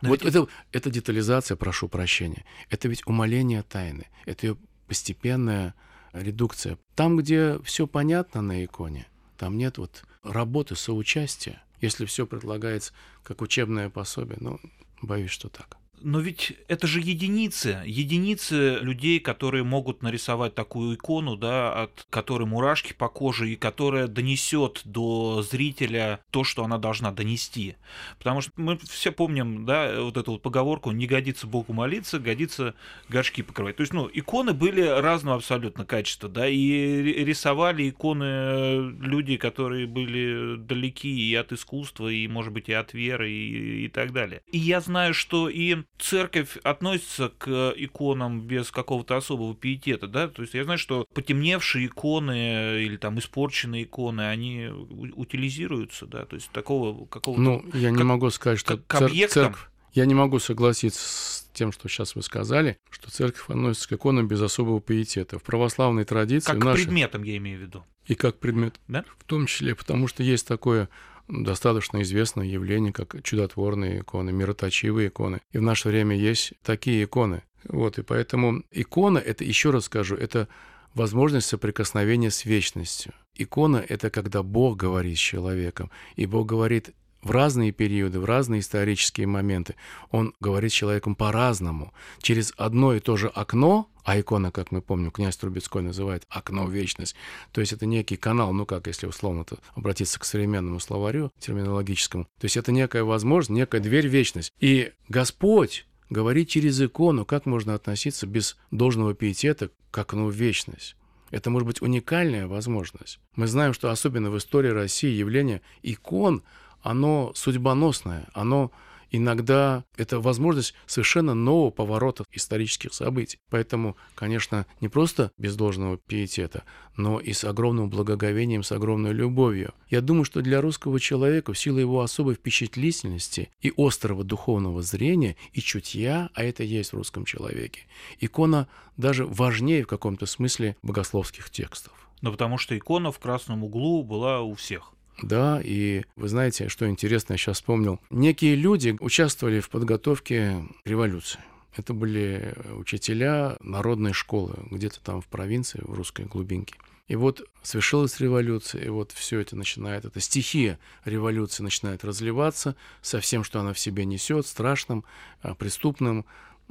Но 0.00 0.10
вот 0.10 0.22
ведь... 0.22 0.34
это, 0.34 0.46
это 0.72 0.90
детализация, 0.90 1.56
прошу 1.56 1.88
прощения. 1.88 2.44
Это 2.70 2.88
ведь 2.88 3.06
умаление 3.06 3.62
тайны. 3.62 4.08
Это 4.26 4.46
ее 4.46 4.56
постепенная 4.86 5.74
редукция. 6.12 6.78
Там, 6.94 7.16
где 7.16 7.58
все 7.62 7.86
понятно 7.86 8.42
на 8.42 8.64
иконе, 8.64 9.06
там 9.36 9.56
нет 9.58 9.78
вот 9.78 10.04
работы 10.22 10.76
соучастия. 10.76 11.62
Если 11.80 12.04
все 12.04 12.26
предлагается 12.26 12.92
как 13.22 13.40
учебное 13.40 13.88
пособие, 13.88 14.36
ну, 14.40 14.60
боюсь, 15.02 15.30
что 15.30 15.48
так. 15.48 15.79
Но 16.02 16.20
ведь 16.20 16.54
это 16.68 16.86
же 16.86 17.00
единицы, 17.00 17.82
единицы 17.86 18.78
людей, 18.80 19.20
которые 19.20 19.64
могут 19.64 20.02
нарисовать 20.02 20.54
такую 20.54 20.96
икону, 20.96 21.36
да, 21.36 21.82
от 21.82 22.06
которой 22.10 22.44
мурашки 22.46 22.92
по 22.92 23.08
коже 23.08 23.50
и 23.50 23.56
которая 23.56 24.06
донесет 24.06 24.82
до 24.84 25.42
зрителя 25.42 26.20
то, 26.30 26.44
что 26.44 26.64
она 26.64 26.78
должна 26.78 27.12
донести. 27.12 27.76
Потому 28.18 28.40
что 28.40 28.52
мы 28.56 28.78
все 28.78 29.12
помним, 29.12 29.66
да, 29.66 30.00
вот 30.00 30.16
эту 30.16 30.32
вот 30.32 30.42
поговорку 30.42 30.90
«не 30.90 31.06
годится 31.06 31.46
Богу 31.46 31.72
молиться, 31.72 32.18
годится 32.18 32.74
горшки 33.08 33.42
покрывать». 33.42 33.76
То 33.76 33.82
есть, 33.82 33.92
ну, 33.92 34.08
иконы 34.12 34.52
были 34.52 34.82
разного 34.82 35.36
абсолютно 35.36 35.84
качества, 35.84 36.28
да, 36.28 36.48
и 36.48 37.02
рисовали 37.24 37.90
иконы 37.90 38.90
люди, 39.00 39.36
которые 39.36 39.86
были 39.86 40.56
далеки 40.56 41.10
и 41.10 41.34
от 41.34 41.52
искусства, 41.52 42.08
и, 42.08 42.26
может 42.28 42.52
быть, 42.52 42.68
и 42.68 42.72
от 42.72 42.94
веры, 42.94 43.30
и, 43.30 43.84
и 43.84 43.88
так 43.88 44.12
далее. 44.12 44.42
И 44.52 44.58
я 44.58 44.80
знаю, 44.80 45.14
что 45.14 45.48
и 45.48 45.76
церковь 45.98 46.56
относится 46.62 47.30
к 47.36 47.74
иконам 47.76 48.42
без 48.42 48.70
какого-то 48.70 49.16
особого 49.16 49.54
пиетета, 49.54 50.06
да, 50.06 50.28
то 50.28 50.42
есть 50.42 50.54
я 50.54 50.64
знаю, 50.64 50.78
что 50.78 51.06
потемневшие 51.14 51.86
иконы 51.86 52.82
или 52.82 52.96
там 52.96 53.18
испорченные 53.18 53.84
иконы, 53.84 54.22
они 54.22 54.68
утилизируются, 54.68 56.06
да, 56.06 56.24
то 56.24 56.36
есть 56.36 56.50
такого 56.50 57.06
какого-то... 57.06 57.42
Ну, 57.42 57.64
я 57.74 57.90
не 57.90 57.98
как, 57.98 58.06
могу 58.06 58.30
сказать, 58.30 58.58
что 58.58 58.78
к, 58.78 58.86
к 58.86 59.02
объектам... 59.02 59.44
церковь... 59.44 59.66
Я 59.92 60.06
не 60.06 60.14
могу 60.14 60.38
согласиться 60.38 61.00
с 61.00 61.48
тем, 61.52 61.72
что 61.72 61.88
сейчас 61.88 62.14
вы 62.14 62.22
сказали, 62.22 62.78
что 62.90 63.10
церковь 63.10 63.48
относится 63.48 63.88
к 63.88 63.92
иконам 63.92 64.28
без 64.28 64.40
особого 64.40 64.80
пиетета. 64.80 65.40
В 65.40 65.42
православной 65.42 66.04
традиции... 66.04 66.46
Как 66.46 66.62
нашей... 66.62 66.84
предметом, 66.84 67.24
я 67.24 67.36
имею 67.38 67.58
в 67.58 67.62
виду. 67.62 67.84
И 68.06 68.14
как 68.14 68.38
предмет. 68.38 68.80
Да? 68.86 69.04
В 69.18 69.24
том 69.24 69.46
числе, 69.46 69.74
потому 69.74 70.06
что 70.06 70.22
есть 70.22 70.46
такое 70.46 70.88
достаточно 71.30 72.02
известное 72.02 72.46
явление, 72.46 72.92
как 72.92 73.22
чудотворные 73.22 74.00
иконы, 74.00 74.32
мироточивые 74.32 75.08
иконы. 75.08 75.40
И 75.52 75.58
в 75.58 75.62
наше 75.62 75.88
время 75.88 76.16
есть 76.16 76.52
такие 76.62 77.04
иконы. 77.04 77.42
Вот, 77.64 77.98
и 77.98 78.02
поэтому 78.02 78.62
икона, 78.70 79.18
это, 79.18 79.44
еще 79.44 79.70
раз 79.70 79.84
скажу, 79.84 80.16
это 80.16 80.48
возможность 80.94 81.46
соприкосновения 81.46 82.30
с 82.30 82.44
вечностью. 82.44 83.12
Икона— 83.34 83.84
это 83.88 84.10
когда 84.10 84.42
Бог 84.42 84.76
говорит 84.76 85.16
с 85.16 85.20
человеком, 85.20 85.90
и 86.16 86.26
Бог 86.26 86.46
говорит 86.46 86.90
в 87.22 87.30
разные 87.30 87.72
периоды, 87.72 88.18
в 88.18 88.24
разные 88.24 88.60
исторические 88.60 89.26
моменты. 89.26 89.74
Он 90.10 90.34
говорит 90.40 90.72
с 90.72 90.74
человеком 90.74 91.14
по-разному. 91.14 91.92
Через 92.20 92.52
одно 92.56 92.94
и 92.94 93.00
то 93.00 93.16
же 93.16 93.28
окно, 93.28 93.88
а 94.04 94.18
икона, 94.18 94.50
как 94.50 94.72
мы 94.72 94.80
помним, 94.80 95.10
князь 95.10 95.36
Трубецкой 95.36 95.82
называет 95.82 96.24
окно 96.28 96.66
вечность. 96.66 97.14
То 97.52 97.60
есть 97.60 97.72
это 97.72 97.86
некий 97.86 98.16
канал, 98.16 98.52
ну 98.52 98.64
как, 98.64 98.86
если 98.86 99.06
условно 99.06 99.42
-то 99.42 99.58
обратиться 99.74 100.18
к 100.18 100.24
современному 100.24 100.80
словарю 100.80 101.30
терминологическому. 101.38 102.24
То 102.38 102.46
есть 102.46 102.56
это 102.56 102.72
некая 102.72 103.04
возможность, 103.04 103.50
некая 103.50 103.80
дверь 103.80 104.08
вечность. 104.08 104.52
И 104.58 104.92
Господь 105.08 105.86
говорит 106.08 106.48
через 106.48 106.80
икону, 106.80 107.24
как 107.24 107.46
можно 107.46 107.74
относиться 107.74 108.26
без 108.26 108.56
должного 108.70 109.14
пиетета 109.14 109.70
к 109.90 109.98
окну 109.98 110.30
вечность. 110.30 110.96
Это 111.30 111.50
может 111.50 111.66
быть 111.66 111.82
уникальная 111.82 112.48
возможность. 112.48 113.20
Мы 113.36 113.46
знаем, 113.46 113.72
что 113.72 113.90
особенно 113.90 114.30
в 114.30 114.38
истории 114.38 114.70
России 114.70 115.10
явление 115.10 115.60
икон– 115.82 116.42
оно 116.82 117.32
судьбоносное, 117.34 118.26
оно 118.32 118.70
иногда 119.10 119.84
это 119.96 120.20
возможность 120.20 120.74
совершенно 120.86 121.34
нового 121.34 121.70
поворота 121.70 122.24
исторических 122.32 122.94
событий. 122.94 123.38
Поэтому, 123.50 123.96
конечно, 124.14 124.66
не 124.80 124.88
просто 124.88 125.32
без 125.36 125.56
должного 125.56 125.98
пиетета, 125.98 126.64
но 126.96 127.20
и 127.20 127.32
с 127.32 127.44
огромным 127.44 127.90
благоговением, 127.90 128.62
с 128.62 128.72
огромной 128.72 129.12
любовью. 129.12 129.74
Я 129.88 130.00
думаю, 130.00 130.24
что 130.24 130.42
для 130.42 130.60
русского 130.60 131.00
человека 131.00 131.52
в 131.52 131.58
силу 131.58 131.78
его 131.78 132.00
особой 132.00 132.34
впечатлительности 132.34 133.50
и 133.60 133.72
острого 133.76 134.24
духовного 134.24 134.82
зрения 134.82 135.36
и 135.52 135.60
чутья, 135.60 136.30
а 136.34 136.44
это 136.44 136.62
есть 136.62 136.92
в 136.92 136.96
русском 136.96 137.24
человеке, 137.24 137.82
икона 138.20 138.68
даже 138.96 139.26
важнее 139.26 139.84
в 139.84 139.88
каком-то 139.88 140.26
смысле 140.26 140.76
богословских 140.82 141.50
текстов. 141.50 141.94
Ну, 142.20 142.30
потому 142.30 142.58
что 142.58 142.76
икона 142.76 143.10
в 143.10 143.18
красном 143.18 143.64
углу 143.64 144.02
была 144.02 144.42
у 144.42 144.54
всех. 144.54 144.92
Да, 145.22 145.60
и 145.62 146.04
вы 146.16 146.28
знаете, 146.28 146.68
что 146.68 146.88
интересно, 146.88 147.34
я 147.34 147.36
сейчас 147.36 147.58
вспомнил. 147.58 148.00
Некие 148.10 148.54
люди 148.54 148.96
участвовали 149.00 149.60
в 149.60 149.68
подготовке 149.68 150.64
революции. 150.84 151.40
Это 151.76 151.94
были 151.94 152.54
учителя 152.76 153.56
народной 153.60 154.12
школы, 154.12 154.54
где-то 154.70 155.00
там 155.00 155.20
в 155.20 155.26
провинции, 155.26 155.80
в 155.82 155.94
русской 155.94 156.24
глубинке. 156.24 156.74
И 157.10 157.16
вот 157.16 157.42
совершилась 157.62 158.20
революция, 158.20 158.84
и 158.84 158.88
вот 158.88 159.10
все 159.10 159.40
это 159.40 159.56
начинает, 159.56 160.04
эта 160.04 160.20
стихия 160.20 160.78
революции 161.04 161.62
начинает 161.62 162.04
разливаться 162.04 162.76
со 163.02 163.18
всем, 163.18 163.42
что 163.42 163.60
она 163.60 163.72
в 163.72 163.80
себе 163.80 164.04
несет, 164.04 164.46
страшным, 164.46 165.04
а, 165.42 165.54
преступным, 165.54 166.24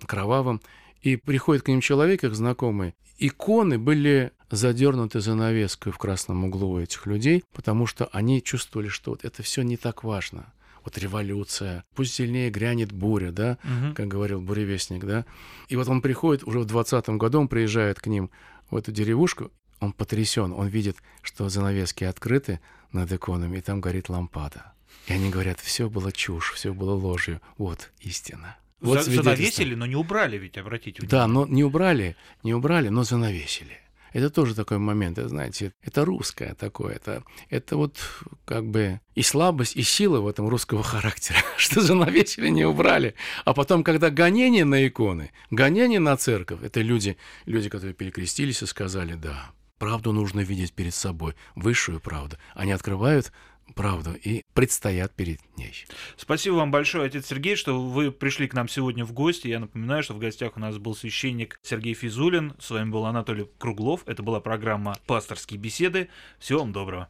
кровавым. 0.06 0.62
И 1.02 1.18
приходит 1.18 1.64
к 1.64 1.68
ним 1.68 1.82
человек, 1.82 2.24
их 2.24 2.36
знакомый. 2.36 2.96
Иконы 3.18 3.78
были 3.78 4.32
задернуты 4.50 5.20
занавеской 5.20 5.92
в 5.92 5.98
красном 5.98 6.46
углу 6.46 6.72
у 6.72 6.80
этих 6.80 7.06
людей, 7.06 7.44
потому 7.54 7.86
что 7.86 8.10
они 8.12 8.42
чувствовали, 8.42 8.88
что 8.88 9.12
вот 9.12 9.24
это 9.24 9.44
все 9.44 9.62
не 9.62 9.78
так 9.78 10.04
важно. 10.04 10.54
Вот 10.84 10.98
революция, 10.98 11.84
пусть 11.94 12.14
сильнее 12.14 12.50
грянет 12.50 12.92
буря, 12.92 13.32
да, 13.32 13.58
угу. 13.64 13.94
как 13.94 14.08
говорил 14.08 14.42
буревестник, 14.42 15.04
да. 15.04 15.26
И 15.68 15.76
вот 15.76 15.88
он 15.88 16.02
приходит, 16.02 16.44
уже 16.44 16.60
в 16.60 16.66
20 16.66 17.10
году 17.10 17.42
он 17.42 17.48
приезжает 17.48 18.00
к 18.00 18.08
ним 18.08 18.32
в 18.72 18.76
эту 18.76 18.92
деревушку, 18.92 19.52
он 19.80 19.94
потрясен, 19.94 20.54
он 20.54 20.68
видит, 20.68 20.98
что 21.22 21.50
занавески 21.50 22.04
открыты 22.04 22.60
над 22.92 23.12
иконами, 23.12 23.58
и 23.58 23.62
там 23.62 23.82
горит 23.82 24.10
лампада. 24.10 24.74
И 25.08 25.14
они 25.14 25.30
говорят, 25.30 25.60
все 25.60 25.90
было 25.90 26.12
чушь, 26.12 26.54
все 26.54 26.74
было 26.74 26.94
ложью. 26.94 27.42
Вот 27.58 27.92
истина. 28.02 28.58
Вот 28.82 29.04
занавесили, 29.04 29.76
но 29.76 29.86
не 29.86 29.96
убрали 29.96 30.38
ведь, 30.38 30.58
обратите 30.58 31.02
внимание. 31.02 31.10
Да, 31.10 31.28
но 31.28 31.46
не 31.46 31.64
убрали, 31.64 32.16
не 32.44 32.54
убрали, 32.54 32.90
но 32.90 33.04
занавесили. 33.04 33.78
Это 34.14 34.30
тоже 34.30 34.56
такой 34.56 34.78
момент, 34.78 35.18
знаете, 35.18 35.74
это 35.84 36.06
русское 36.06 36.56
такое, 36.56 36.96
это, 36.96 37.24
это 37.50 37.78
вот 37.78 37.98
как 38.46 38.66
бы 38.66 39.00
и 39.16 39.22
слабость, 39.22 39.76
и 39.76 39.84
сила 39.84 40.20
в 40.20 40.28
этом 40.28 40.48
русского 40.48 40.84
характера, 40.84 41.40
что 41.58 41.82
занавесили, 41.82 42.50
не 42.50 42.66
убрали. 42.66 43.16
А 43.46 43.54
потом, 43.54 43.84
когда 43.84 44.10
гонение 44.10 44.66
на 44.66 44.88
иконы, 44.88 45.32
гонение 45.52 46.00
на 46.00 46.16
церковь, 46.18 46.64
это 46.64 46.82
люди, 46.82 47.18
люди, 47.46 47.70
которые 47.70 47.94
перекрестились 47.94 48.62
и 48.62 48.66
сказали, 48.66 49.14
да, 49.14 49.52
правду 49.80 50.12
нужно 50.12 50.42
видеть 50.42 50.74
перед 50.74 50.94
собой, 50.94 51.36
высшую 51.56 52.00
правду. 52.00 52.38
Они 52.54 52.72
открывают 52.72 53.32
правду 53.74 54.14
и 54.14 54.44
предстоят 54.54 55.16
перед 55.16 55.40
ней. 55.58 55.74
Спасибо 56.18 56.56
вам 56.56 56.72
большое, 56.72 57.06
отец 57.06 57.28
Сергей, 57.28 57.56
что 57.56 57.80
вы 57.80 58.12
пришли 58.12 58.48
к 58.48 58.54
нам 58.54 58.68
сегодня 58.68 59.06
в 59.06 59.14
гости. 59.14 59.48
Я 59.48 59.60
напоминаю, 59.60 60.04
что 60.04 60.14
в 60.14 60.20
гостях 60.20 60.58
у 60.58 60.60
нас 60.60 60.78
был 60.78 60.96
священник 60.96 61.60
Сергей 61.64 61.94
Физулин, 61.94 62.54
с 62.60 62.70
вами 62.70 62.90
был 62.90 63.06
Анатолий 63.06 63.48
Круглов. 63.58 64.02
Это 64.06 64.24
была 64.24 64.40
программа 64.40 64.96
«Пасторские 65.06 65.60
беседы». 65.60 66.10
Всего 66.40 66.60
вам 66.60 66.72
доброго. 66.72 67.10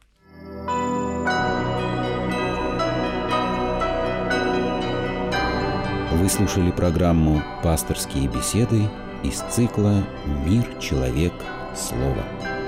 Вы 6.12 6.28
слушали 6.28 6.70
программу 6.70 7.42
«Пасторские 7.62 8.28
беседы» 8.28 8.90
из 9.22 9.40
цикла 9.52 10.06
«Мир, 10.44 10.64
человек, 10.78 11.32
слово». 11.74 12.59